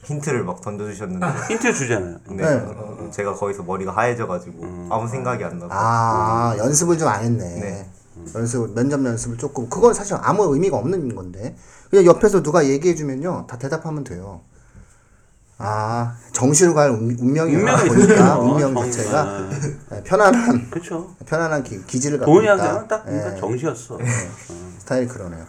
힌트를 0.04 0.44
막 0.44 0.60
던져주셨는데 0.62 1.26
힌트 1.48 1.74
주잖아요. 1.74 2.18
네, 2.32 2.44
네. 2.44 3.12
제가 3.12 3.36
거기서 3.36 3.64
머리가 3.64 3.92
하얘져가지고 3.96 4.88
아무 4.90 5.08
생각이 5.08 5.44
안 5.44 5.60
나서 5.60 5.70
아, 5.72 6.56
연습을 6.58 6.98
좀 6.98 7.08
안 7.08 7.24
했네. 7.24 7.60
네. 7.60 7.90
연습, 8.36 8.74
면접 8.74 9.06
연습을 9.06 9.38
조금. 9.38 9.70
그건 9.70 9.94
사실 9.94 10.18
아무 10.20 10.52
의미가 10.54 10.76
없는 10.78 11.16
건데. 11.16 11.56
그냥 11.90 12.06
옆에서 12.06 12.42
누가 12.42 12.66
얘기해주면요. 12.66 13.46
다 13.48 13.58
대답하면 13.58 14.04
돼요. 14.04 14.42
아, 15.64 16.16
정시로 16.34 16.74
갈 16.74 16.90
운- 16.90 17.16
운명이 17.20 17.56
운명이 17.56 17.88
보니까 17.90 18.14
있어요. 18.14 18.40
운명 18.42 18.74
정- 18.74 18.84
자체가 18.92 19.22
아. 19.22 19.50
네, 19.92 20.04
편안한, 20.04 20.70
그렇죠. 20.70 21.16
편안한 21.26 21.64
기, 21.64 21.86
기질을 21.86 22.18
갖고 22.20 22.42
있다. 22.42 22.52
학생은 22.54 22.88
딱 22.88 23.06
그러니까 23.06 23.36
예, 23.36 23.40
정시였어. 23.40 23.98
스타일이 24.80 25.08
그러네요. 25.08 25.46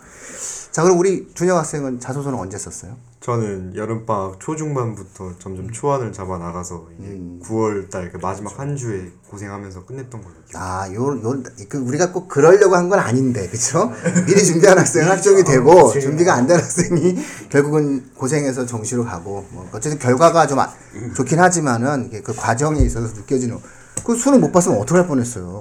자, 0.70 0.82
그럼 0.82 0.98
우리 0.98 1.28
준영 1.34 1.56
학생은 1.58 2.00
자소서는 2.00 2.38
언제 2.38 2.58
썼어요? 2.58 2.96
저는 3.22 3.76
여름방학 3.76 4.40
초중반부터 4.40 5.34
점점 5.38 5.70
초안을 5.70 6.12
잡아 6.12 6.38
나가서 6.38 6.88
이제 6.98 7.20
9월달 7.44 8.10
그 8.10 8.16
마지막 8.20 8.58
한 8.58 8.74
주에 8.76 9.12
고생하면서 9.28 9.84
끝냈던 9.84 10.20
걸로 10.20 10.34
기억. 10.50 10.60
아, 10.60 10.92
요, 10.92 11.06
요, 11.22 11.42
그 11.68 11.78
우리가 11.78 12.10
꼭 12.10 12.26
그러려고 12.26 12.74
한 12.74 12.88
건 12.90 12.98
아닌데, 12.98 13.48
그쵸? 13.48 13.92
미리 14.26 14.44
준비한 14.44 14.76
학생은 14.76 15.08
학종이 15.08 15.44
되고, 15.44 15.92
준비가 15.92 16.34
안 16.34 16.48
된 16.48 16.58
학생이 16.58 17.16
결국은 17.48 18.10
고생해서 18.16 18.66
정시로 18.66 19.04
가고, 19.04 19.46
뭐, 19.50 19.68
어쨌든 19.72 20.00
결과가 20.00 20.48
좀 20.48 20.58
아- 20.58 20.72
좋긴 21.14 21.38
하지만은, 21.38 22.10
그 22.24 22.34
과정에 22.34 22.80
있어서 22.80 23.14
느껴지는, 23.14 23.56
그 24.04 24.16
수능 24.16 24.40
못 24.40 24.50
봤으면 24.50 24.78
어떡할 24.80 25.06
뻔했어요. 25.06 25.60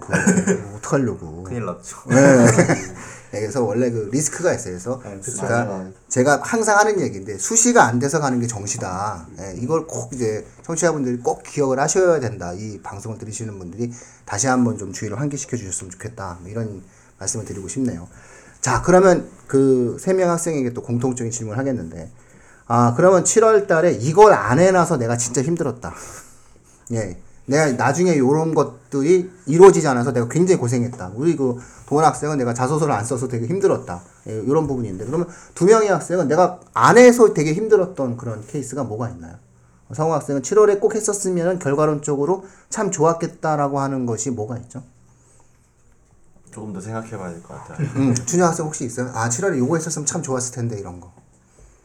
어떡하려고. 0.77 1.43
큰일 1.43 1.65
났죠 1.65 1.97
네. 2.09 2.15
네, 3.31 3.39
그래서 3.39 3.63
원래 3.63 3.89
그 3.89 4.09
리스크가 4.11 4.53
있어요. 4.53 4.73
그래서 4.73 4.99
그러니까 4.99 5.65
제가 6.09 6.41
항상 6.43 6.77
하는 6.77 6.99
얘기인데 6.99 7.37
수시가 7.37 7.85
안 7.85 7.97
돼서 7.99 8.19
가는 8.19 8.39
게 8.41 8.47
정시다. 8.47 9.25
예, 9.39 9.55
이걸 9.57 9.87
꼭 9.87 10.11
이제 10.13 10.45
청취자분들이 10.63 11.19
꼭 11.19 11.41
기억을 11.43 11.79
하셔야 11.79 12.19
된다. 12.19 12.51
이 12.53 12.79
방송을 12.83 13.17
들으시는 13.17 13.57
분들이 13.57 13.91
다시 14.25 14.47
한번 14.47 14.77
좀 14.77 14.91
주의를 14.91 15.17
환기시켜 15.19 15.55
주셨으면 15.55 15.91
좋겠다. 15.91 16.39
뭐 16.41 16.49
이런 16.49 16.83
말씀을 17.19 17.45
드리고 17.45 17.67
싶네요. 17.69 18.07
자, 18.59 18.81
그러면 18.81 19.29
그 19.47 19.97
세 19.99 20.13
명 20.13 20.29
학생에게 20.29 20.73
또 20.73 20.81
공통적인 20.83 21.31
질문을 21.31 21.57
하겠는데, 21.57 22.11
아, 22.67 22.93
그러면 22.95 23.23
7월 23.23 23.65
달에 23.67 23.93
이걸 23.93 24.33
안 24.33 24.59
해놔서 24.59 24.97
내가 24.97 25.17
진짜 25.17 25.41
힘들었다. 25.41 25.93
예. 26.93 27.17
내가 27.51 27.71
나중에 27.73 28.17
요런 28.17 28.55
것들이 28.55 29.29
이루어지지 29.45 29.87
않아서 29.87 30.11
내가 30.11 30.27
굉장히 30.27 30.59
고생했다. 30.59 31.11
우리 31.15 31.35
그 31.35 31.57
동원 31.85 32.05
학생은 32.05 32.37
내가 32.37 32.53
자소서를 32.53 32.93
안 32.93 33.05
써서 33.05 33.27
되게 33.27 33.45
힘들었다. 33.45 34.01
예, 34.27 34.33
이런 34.33 34.65
부분인데 34.67 35.05
그러면 35.05 35.27
두 35.53 35.65
명의 35.65 35.89
학생은 35.89 36.27
내가 36.27 36.59
안 36.73 36.97
해서 36.97 37.33
되게 37.33 37.53
힘들었던 37.53 38.17
그런 38.17 38.45
케이스가 38.47 38.83
뭐가 38.83 39.09
있나요? 39.09 39.35
성우 39.93 40.13
학생은 40.13 40.41
7월에 40.41 40.79
꼭 40.79 40.95
했었으면 40.95 41.59
결과론적으로 41.59 42.45
참 42.69 42.91
좋았겠다라고 42.91 43.79
하는 43.79 44.05
것이 44.05 44.31
뭐가 44.31 44.57
있죠? 44.59 44.83
조금 46.51 46.73
더 46.73 46.81
생각해봐야 46.81 47.31
될 47.31 47.43
것 47.43 47.53
같아요. 47.55 47.87
음, 47.97 48.13
준영 48.15 48.47
학생 48.47 48.65
혹시 48.65 48.85
있어요? 48.85 49.09
아, 49.13 49.29
7월에 49.29 49.57
요거 49.57 49.75
했었으면 49.75 50.05
참 50.05 50.21
좋았을 50.21 50.53
텐데 50.55 50.79
이런 50.79 50.99
거. 51.01 51.11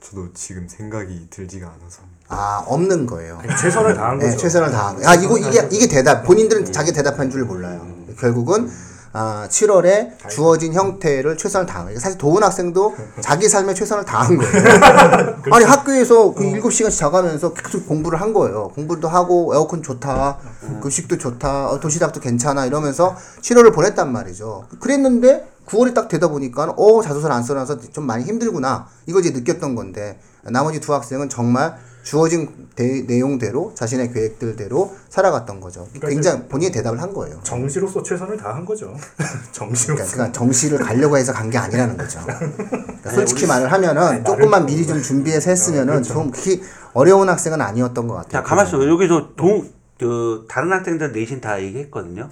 저도 0.02 0.28
지금 0.34 0.68
생각이 0.68 1.26
들지가 1.30 1.66
않아서 1.66 2.02
아, 2.28 2.62
없는 2.66 3.06
거예요. 3.06 3.40
최선을 3.60 3.94
다한 3.94 4.18
네, 4.18 4.26
거죠. 4.26 4.38
최선을 4.38 4.70
다한 4.70 4.96
거예요. 4.96 5.08
아, 5.08 5.14
이거 5.14 5.36
이게 5.38 5.66
이게 5.70 5.88
대답. 5.88 6.24
본인들은 6.24 6.72
자기 6.72 6.92
대답한 6.92 7.30
줄 7.30 7.44
몰라요. 7.44 7.86
결국은 8.18 8.70
아, 9.12 9.48
7월에 9.48 10.28
주어진 10.28 10.74
형태를 10.74 11.36
최선을 11.38 11.66
다한 11.66 11.86
거예요. 11.86 11.98
사실 11.98 12.18
도훈 12.18 12.42
학생도 12.42 12.94
자기 13.20 13.48
삶에 13.48 13.74
최선을 13.74 14.04
다한 14.04 14.36
거예요. 14.38 15.42
아니 15.52 15.64
학교에서 15.64 16.34
그 16.34 16.44
7시간씩 16.44 16.96
자가면서 16.98 17.54
계속 17.54 17.86
공부를 17.88 18.20
한 18.20 18.32
거예요. 18.32 18.68
공부도 18.74 19.08
하고 19.08 19.52
에어컨 19.54 19.82
좋다. 19.82 20.38
급식도 20.82 21.18
좋다. 21.18 21.68
어, 21.70 21.80
도시락도 21.80 22.20
괜찮아 22.20 22.66
이러면서 22.66 23.16
7월을 23.40 23.74
보냈단 23.74 24.12
말이죠. 24.12 24.66
그랬는데 24.80 25.48
9월이 25.66 25.94
딱 25.94 26.08
되다 26.08 26.28
보니까 26.28 26.72
어 26.76 27.02
자소서를 27.02 27.34
안 27.34 27.42
써놔서 27.42 27.80
좀 27.92 28.06
많이 28.06 28.24
힘들구나. 28.24 28.86
이걸 29.06 29.24
이제 29.24 29.30
느꼈던 29.30 29.74
건데 29.74 30.18
나머지 30.44 30.80
두 30.80 30.94
학생은 30.94 31.28
정말 31.28 31.76
주어진 32.04 32.68
대- 32.76 33.02
내용대로 33.02 33.72
자신의 33.74 34.12
계획들대로 34.12 34.94
살아갔던 35.08 35.58
거죠. 35.58 35.88
그러니까 35.88 36.08
굉장히 36.08 36.48
본인이 36.48 36.70
대답을 36.70 37.02
한 37.02 37.12
거예요. 37.12 37.40
정시로서 37.42 38.00
최선을 38.04 38.36
다한 38.36 38.64
거죠. 38.64 38.94
정시로서. 39.50 39.94
그러니까, 40.04 40.12
그러니까 40.14 40.32
정시를 40.38 40.78
가려고 40.78 41.16
해서 41.16 41.32
간 41.32 41.50
게 41.50 41.58
아니라는 41.58 41.96
거죠. 41.96 42.20
그러니까 42.26 43.10
솔직히 43.10 43.46
말을 43.46 43.72
하면은 43.72 44.24
조금만 44.24 44.66
미리 44.66 44.86
좀 44.86 45.02
준비해서 45.02 45.50
했으면은 45.50 46.04
좀 46.04 46.30
그렇게 46.30 46.60
어려운 46.92 47.28
학생은 47.28 47.60
아니었던 47.60 48.06
것 48.06 48.14
같아요. 48.14 48.30
자, 48.30 48.42
가만 48.42 48.66
있어. 48.68 48.86
여기서 48.86 49.30
동, 49.36 49.68
저, 49.98 50.44
다른 50.48 50.72
학생들 50.72 51.10
내신 51.12 51.40
다 51.40 51.60
얘기했거든요. 51.60 52.30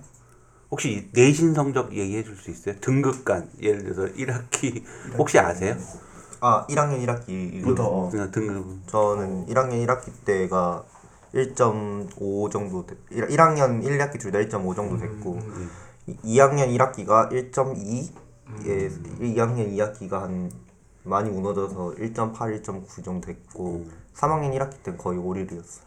혹시 0.75 1.09
내신 1.13 1.55
성적 1.55 1.93
얘기해 1.95 2.25
줄 2.25 2.37
수 2.37 2.51
있어요? 2.51 2.75
등급간. 2.81 3.49
예를 3.63 3.85
들어서 3.85 4.13
1학기. 4.15 4.83
혹시 5.17 5.39
아세요? 5.39 5.77
아 6.41 6.67
1학년 6.69 6.99
1학기부터 7.07 8.11
그냥 8.11 8.31
등급. 8.33 8.89
저는 8.89 9.47
1학년 9.47 9.87
1학기 9.87 10.11
때가 10.25 10.83
1.5 11.33 12.51
정도 12.51 12.85
됐, 12.87 12.97
1, 13.13 13.41
학년 13.41 13.83
1학기 13.83 14.19
둘 14.19 14.33
다 14.33 14.39
1.5 14.41 14.75
정도 14.75 14.99
됐고 14.99 15.39
이 16.09 16.39
2학년 16.39 16.77
1학기가 16.77 17.31
1.2 17.31 18.11
예, 18.67 18.89
2학년 18.89 19.71
2학기가 19.77 20.11
한 20.23 20.51
많이 21.05 21.31
무너져서 21.31 21.95
1.8, 21.99 22.35
1.9 22.63 23.05
정도 23.05 23.27
됐고 23.29 23.87
3학년 24.17 24.53
1학기 24.59 24.83
때는 24.83 24.99
거의 24.99 25.19
5릴이었어요. 25.21 25.85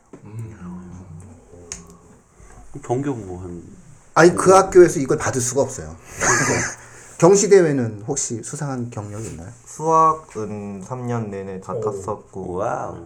전교 2.86 3.14
뭐 3.14 3.42
한. 3.44 3.77
아니 4.18 4.34
그 4.36 4.50
학교에서 4.52 5.00
이걸 5.00 5.20
받을 5.20 5.40
수가 5.40 5.62
없어요. 5.62 5.96
경시 7.20 7.50
대회는 7.50 8.04
혹시 8.08 8.42
수상한 8.44 8.90
경력이 8.90 9.28
있나요? 9.30 9.50
수학은 9.68 10.84
3년 10.84 11.28
내내 11.30 11.62
다 11.62 11.80
탔었고 11.80 12.54
Wow. 12.54 13.06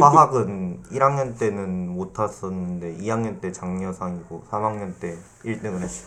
화학은 0.00 0.84
1학년 0.92 1.36
때는 1.36 1.88
못 1.88 2.12
탔었는데 2.12 2.98
2학년 3.00 3.40
때 3.40 3.50
장려상이고 3.50 4.44
3학년 4.52 4.92
때 5.00 5.16
1등을 5.44 5.80
했어요. 5.80 6.06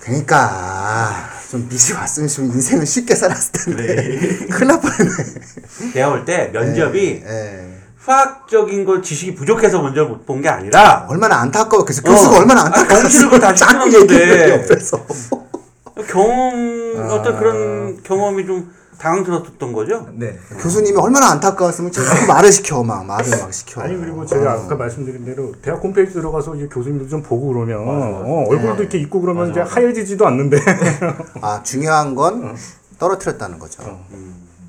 그러니까 0.00 1.28
좀 1.52 1.68
미리 1.68 1.92
왔으면 1.92 2.28
좀 2.28 2.46
인생을 2.46 2.84
쉽게 2.86 3.14
살았을 3.14 3.52
텐데 3.52 4.46
큰일 4.50 4.66
날 4.66 4.80
뻔했네. 4.80 5.92
내가 5.94 6.08
볼 6.10 6.24
때 6.24 6.48
면접이 6.52 7.22
예. 7.24 7.78
수학적인 8.02 8.84
걸 8.84 9.02
지식이 9.02 9.34
부족해서 9.34 9.80
먼저 9.82 10.04
못 10.04 10.24
본 10.26 10.40
게 10.42 10.48
아니라 10.48 11.06
얼마나 11.08 11.36
안타까워. 11.40 11.84
그래서 11.84 12.02
교수가 12.02 12.36
어. 12.36 12.40
얼마나 12.40 12.62
아, 12.66 12.70
그걸 12.70 13.40
다 13.40 13.54
자꾸. 13.54 13.92
얘기해 13.92 14.50
옆에서. 14.50 15.04
경험 16.08 17.10
어떤 17.10 17.38
그런 17.38 18.02
경험이 18.04 18.46
좀 18.46 18.70
당황스러웠던 18.98 19.72
거죠. 19.72 20.08
네. 20.14 20.36
교수님이 20.60 20.96
얼마나 20.98 21.30
안타까웠으면 21.32 21.92
자꾸 21.92 22.26
말을 22.26 22.50
시켜 22.52 22.82
막 22.82 23.04
말을 23.04 23.30
막 23.40 23.52
시켜. 23.52 23.80
아니 23.80 23.96
그리고 23.98 24.24
제가 24.26 24.52
아까 24.52 24.74
말씀드린 24.76 25.24
대로 25.24 25.52
대학 25.62 25.82
홈페이지 25.82 26.12
들어가서 26.14 26.54
이제 26.56 26.68
교수님도 26.68 27.08
좀 27.08 27.22
보고 27.22 27.48
그러면 27.52 27.78
어, 27.80 28.44
얼굴도 28.48 28.82
이렇게 28.82 28.98
있고 28.98 29.20
그러면 29.20 29.50
이제 29.50 29.60
하얘지지도 29.60 30.26
않는데 30.26 30.58
아 31.42 31.62
중요한 31.62 32.14
건 32.14 32.56
떨어뜨렸다는 32.98 33.58
거죠. 33.58 33.82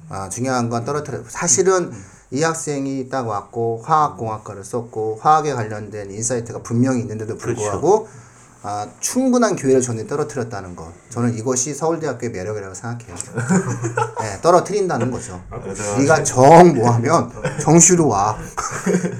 아 0.10 0.30
중요한 0.30 0.70
건 0.70 0.84
떨어뜨려. 0.86 1.20
사실은 1.28 1.92
이 2.32 2.44
학생이 2.44 3.10
딱 3.10 3.28
왔고 3.28 3.82
화학공학과를 3.84 4.64
썼고 4.64 5.20
화학에 5.22 5.54
관련된 5.54 6.12
insight가 6.12 6.62
분명히 6.62 7.02
있는데도 7.02 7.38
불구하고 7.38 8.08
아 8.62 8.88
충분한 9.00 9.56
기회를 9.56 9.82
줬는데 9.82 10.10
떨어뜨렸다는 10.10 10.76
것. 10.76 10.92
저는 11.10 11.34
이것이 11.36 11.74
서울대학교의 11.74 12.32
매력이라고 12.32 12.74
생각해요. 12.76 13.16
네, 14.20 14.42
떨어뜨린다는 14.42 15.12
거죠. 15.12 15.42
네가 15.98 16.24
정 16.24 16.76
뭐하면 16.76 17.32
정시로 17.62 18.10
와. 18.10 18.38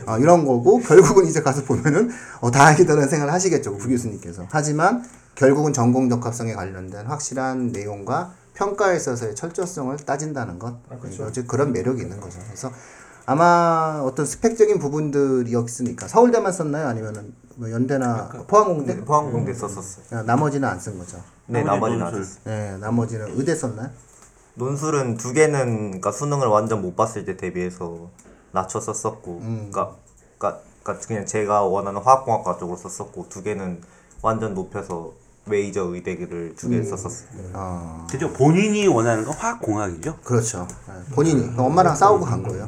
아, 0.06 0.18
이런 0.18 0.46
거고 0.46 0.80
결국은 0.80 1.26
이제 1.26 1.42
가서 1.42 1.64
보면은 1.64 2.12
어, 2.42 2.52
다행이다라는 2.52 3.08
생각을 3.08 3.34
하시겠죠 3.34 3.78
부 3.78 3.88
교수님께서. 3.88 4.46
하지만 4.50 5.06
결국은 5.36 5.72
전공 5.72 6.10
적합성에 6.10 6.54
관련된 6.54 7.06
확실한 7.06 7.72
내용과 7.72 8.34
평가에 8.56 8.98
있어서의 8.98 9.36
철저성을 9.36 9.96
따진다는 10.00 10.60
것. 10.60 10.76
어제 11.22 11.44
그런 11.44 11.72
매력이 11.72 12.02
있는 12.02 12.20
거죠. 12.20 12.40
그래서 12.46 12.70
아마 13.30 14.02
어떤 14.04 14.26
스펙적인 14.26 14.80
부분들이었으니까 14.80 16.08
서울대만 16.08 16.52
썼나요? 16.52 16.88
아니면은 16.88 17.32
뭐 17.58 17.70
연대나 17.70 18.30
포항공대? 18.48 18.96
네, 18.96 19.02
포항공대 19.06 19.54
썼었어요. 19.54 20.06
야, 20.20 20.24
나머지는 20.24 20.68
안 20.68 20.80
쓴 20.80 20.98
거죠. 20.98 21.18
네, 21.46 21.62
나머지 21.62 21.98
나머지는 21.98 22.06
안. 22.08 22.24
썼어요. 22.24 22.40
네, 22.46 22.78
나머지는 22.78 23.38
의대 23.38 23.54
썼나요? 23.54 23.90
논술은 24.56 25.18
두 25.18 25.32
개는 25.34 25.76
그러니까 25.90 26.12
수능을 26.12 26.48
완전 26.48 26.82
못 26.82 26.96
봤을 26.96 27.24
때 27.24 27.38
대비해서 27.38 28.10
낮춰 28.52 28.80
썼었고, 28.82 29.38
음. 29.44 29.70
그러니까, 29.72 29.96
그러니까, 30.40 30.62
그러니까 30.82 31.08
그냥 31.08 31.26
제가 31.28 31.62
원하는 31.62 32.02
화학공학과 32.02 32.58
쪽으로 32.58 32.78
썼었고 32.78 33.28
두 33.30 33.44
개는 33.44 33.82
완전 34.24 34.56
높여서 34.56 35.14
메이저 35.50 35.84
의대를 35.84 36.56
두개 36.56 36.82
썼었어요. 36.84 37.28
어, 37.54 38.08
그죠? 38.10 38.32
본인이 38.34 38.88
원하는 38.88 39.26
건 39.26 39.34
화학공학이죠. 39.36 40.18
그렇죠. 40.24 40.68
네, 40.88 40.94
본인이 41.14 41.52
엄마랑 41.58 41.96
싸우고 41.96 42.26
간 42.26 42.42
거예요. 42.44 42.68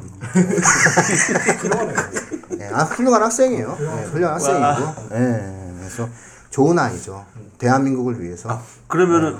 네, 2.50 2.68
아 2.72 2.84
훌륭한 2.84 3.22
학생이에요. 3.22 3.76
네, 3.78 4.04
훌륭한 4.06 4.34
학생이고, 4.34 5.08
네, 5.10 5.74
그래서 5.78 6.08
좋은 6.50 6.78
아이죠. 6.78 7.24
대한민국을 7.58 8.20
위해서. 8.22 8.60
그러면은 8.88 9.38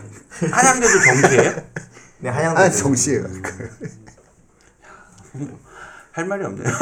한양대도 0.51 1.01
정시예요? 1.01 1.53
네, 2.21 2.31
한양대 2.31 2.63
아, 2.63 2.71
정시예요. 2.71 3.27
할 6.13 6.27
말이 6.27 6.45
없네요. 6.45 6.67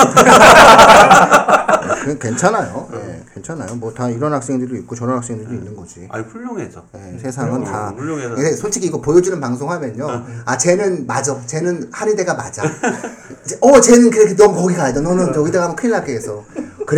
그 2.04 2.18
괜찮아요. 2.18 2.88
예, 2.94 3.22
괜찮아요. 3.34 3.74
뭐 3.76 3.92
다 3.94 4.08
이런 4.08 4.32
학생들도 4.32 4.74
있고 4.76 4.94
저런 4.96 5.16
학생들도 5.16 5.52
있는 5.54 5.76
거지. 5.76 6.08
아니 6.10 6.24
훌륭해서. 6.24 6.82
예, 6.96 7.18
세상은 7.18 7.62
다. 7.64 7.92
훌륭해서. 7.96 8.34
근데 8.34 8.52
솔직히 8.56 8.86
이거 8.86 9.00
보여주는 9.00 9.38
방송 9.40 9.70
하면요. 9.70 10.24
아, 10.44 10.56
쟤는 10.58 11.06
맞아. 11.06 11.36
쟤는 11.46 11.88
한의대가 11.92 12.34
맞아. 12.34 12.62
어, 13.60 13.80
쟤는 13.80 14.10
그렇게 14.10 14.34
넌 14.34 14.52
거기 14.52 14.74
가야 14.74 14.92
돼. 14.92 15.00
너는 15.00 15.32
저기다 15.32 15.60
가면 15.60 15.76
큰일 15.76 15.92
날게 15.92 16.14
해서. 16.14 16.44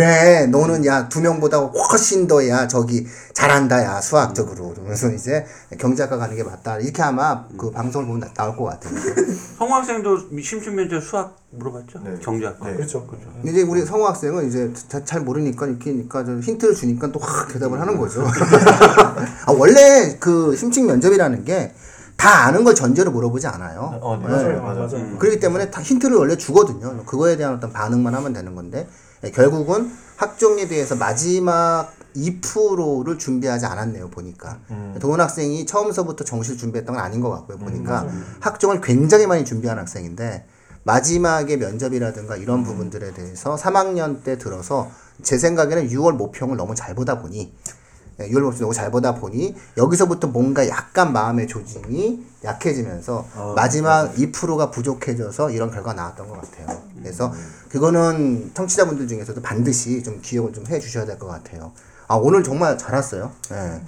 그래, 0.03 0.47
너는 0.47 0.87
야, 0.87 1.07
두 1.07 1.21
명보다 1.21 1.59
훨씬 1.59 2.25
더 2.27 2.47
야, 2.49 2.67
저기 2.67 3.05
잘한다, 3.35 3.83
야, 3.83 4.01
수학적으로. 4.01 4.73
그러면서 4.73 5.11
이제 5.11 5.45
경제학과 5.77 6.17
가는 6.17 6.35
게 6.35 6.41
맞다. 6.43 6.79
이렇게 6.79 7.03
아마 7.03 7.45
그 7.55 7.69
방송을 7.69 8.07
보면 8.07 8.21
나- 8.21 8.33
나올 8.33 8.57
것 8.57 8.63
같아요. 8.63 8.91
성우 9.59 9.71
학생도 9.71 10.41
심층면접 10.41 11.03
수학 11.03 11.35
물어봤죠? 11.51 11.99
네. 12.03 12.15
경제학과. 12.23 12.69
네. 12.69 12.75
그렇죠 12.77 13.05
그렇죠. 13.05 13.27
근데 13.35 13.51
이제 13.51 13.61
우리 13.61 13.85
성우 13.85 14.03
학생은 14.07 14.47
이제 14.47 14.73
자- 14.87 15.05
잘 15.05 15.21
모르니까 15.21 15.67
이렇게 15.67 15.91
니까 15.91 16.25
좀 16.25 16.39
힌트를 16.41 16.73
주니까 16.73 17.11
또 17.11 17.19
확 17.21 17.49
대답을 17.53 17.79
하는 17.79 17.95
거죠. 17.95 18.23
아, 19.45 19.51
원래 19.51 20.17
그 20.19 20.55
심층 20.55 20.87
면접이라는 20.87 21.45
게 21.45 21.71
다 22.15 22.45
아는 22.45 22.63
걸 22.63 22.73
전제로 22.75 23.11
물어보지 23.11 23.47
않아요. 23.47 23.99
어, 24.01 24.15
네, 24.17 24.27
네. 24.27 24.31
맞아요, 24.31 24.61
맞아요. 24.61 24.87
맞아요. 24.87 25.17
그렇기 25.17 25.39
때문에 25.39 25.71
다 25.71 25.81
힌트를 25.81 26.15
원래 26.15 26.37
주거든요. 26.37 27.03
그거에 27.05 27.35
대한 27.37 27.55
어떤 27.55 27.73
반응만 27.73 28.13
하면 28.13 28.31
되는 28.33 28.53
건데 28.55 28.87
예, 28.87 28.87
결국은 29.31 29.91
학종에 30.17 30.67
대해서 30.67 30.95
마지막 30.95 31.91
2%를 32.15 33.17
준비하지 33.17 33.65
않았네요 33.65 34.09
보니까. 34.09 34.59
동원 34.99 35.21
학생이 35.21 35.65
처음서부터 35.65 36.23
정시를 36.23 36.57
준비했던 36.57 36.95
건 36.95 37.03
아닌 37.03 37.21
것 37.21 37.29
같고요 37.29 37.57
보니까. 37.57 38.07
학종을 38.41 38.81
굉장히 38.81 39.25
많이 39.27 39.45
준비한 39.45 39.79
학생인데 39.79 40.45
마지막에 40.83 41.57
면접이라든가 41.57 42.35
이런 42.35 42.63
부분들에 42.63 43.13
대해서 43.13 43.55
3학년 43.55 44.23
때 44.23 44.37
들어서 44.37 44.91
제 45.21 45.37
생각에는 45.37 45.87
6월 45.89 46.13
모평을 46.13 46.57
너무 46.57 46.75
잘 46.75 46.93
보다 46.93 47.19
보니 47.19 47.53
예, 48.19 48.29
6월 48.29 48.41
모평 48.41 48.59
너무 48.59 48.73
잘 48.73 48.91
보다 48.91 49.15
보니 49.15 49.55
여기서부터 49.77 50.27
뭔가 50.27 50.67
약간 50.67 51.13
마음의 51.13 51.47
조짐이 51.47 52.23
약해지면서 52.43 53.25
마지막 53.55 54.13
2%가 54.13 54.69
부족해져서 54.69 55.49
이런 55.49 55.71
결과가 55.71 55.93
나왔던 55.93 56.27
것 56.27 56.41
같아요. 56.41 56.79
그래서 57.03 57.33
그거는 57.69 58.51
청취자분들 58.53 59.07
중에서도 59.07 59.41
반드시 59.41 60.01
좀 60.03 60.21
기억을 60.21 60.53
좀 60.53 60.63
해 60.67 60.79
주셔야 60.79 61.05
될 61.05 61.19
것 61.19 61.27
같아요. 61.27 61.73
아 62.07 62.15
오늘 62.15 62.43
정말 62.43 62.77
잘 62.77 62.95
왔어요. 62.95 63.31
예. 63.51 63.81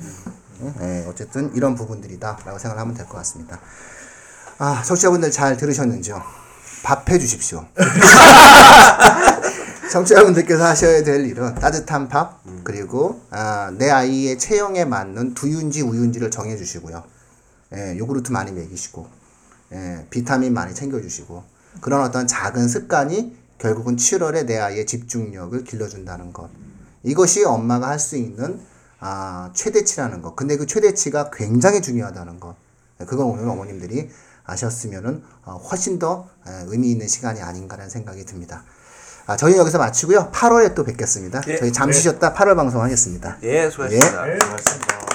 예, 0.81 1.05
어쨌든 1.07 1.53
이런 1.55 1.75
부분들이다라고 1.75 2.57
생각을 2.59 2.79
하면 2.81 2.93
될 2.93 3.05
것 3.07 3.17
같습니다. 3.19 3.59
아 4.57 4.83
청취자분들 4.85 5.31
잘 5.31 5.55
들으셨는지요? 5.57 6.21
밥 6.83 7.09
해 7.09 7.17
주십시오. 7.17 7.65
청취자분들께서 9.91 10.65
하셔야 10.65 11.03
될 11.03 11.25
일은 11.25 11.55
따뜻한 11.55 12.09
밥 12.09 12.41
그리고 12.63 13.21
아, 13.29 13.71
내 13.77 13.89
아이의 13.89 14.37
체형에 14.39 14.85
맞는 14.85 15.33
두유인지 15.35 15.81
우유인지를 15.81 16.31
정해 16.31 16.57
주시고요. 16.57 17.03
예, 17.75 17.97
요구르트 17.97 18.31
많이 18.31 18.51
먹이시고 18.51 19.07
예, 19.73 20.05
비타민 20.09 20.53
많이 20.53 20.73
챙겨 20.73 20.99
주시고 21.01 21.43
그런 21.81 22.01
어떤 22.01 22.27
작은 22.27 22.67
습관이 22.67 23.35
결국은 23.57 23.95
7월에 23.95 24.45
내 24.45 24.57
아이의 24.57 24.85
집중력을 24.85 25.63
길러준다는 25.63 26.33
것. 26.33 26.49
이것이 27.03 27.43
엄마가 27.45 27.87
할 27.89 27.99
수 27.99 28.15
있는 28.17 28.59
아, 28.99 29.51
최대치라는 29.53 30.21
것. 30.21 30.35
근데 30.35 30.57
그 30.57 30.65
최대치가 30.65 31.29
굉장히 31.31 31.81
중요하다는 31.81 32.39
것. 32.39 32.55
예, 33.01 33.05
그건 33.05 33.27
오늘 33.27 33.47
어머님들이 33.47 34.09
아셨으면은 34.45 35.23
어, 35.43 35.57
훨씬 35.57 35.99
더 35.99 36.27
예, 36.47 36.63
의미 36.67 36.91
있는 36.91 37.07
시간이 37.07 37.41
아닌가라는 37.41 37.89
생각이 37.89 38.25
듭니다. 38.25 38.63
아, 39.27 39.35
저희 39.35 39.57
여기서 39.57 39.77
마치고요. 39.79 40.31
8월에 40.31 40.75
또 40.75 40.83
뵙겠습니다. 40.83 41.41
예. 41.47 41.57
저희 41.57 41.71
잠시 41.73 42.01
쉬었다 42.01 42.33
8월 42.33 42.55
방송하겠습니다. 42.55 43.37
예, 43.43 43.69
수고하셨습니다. 43.69 44.23
고맙습니다. 44.45 45.14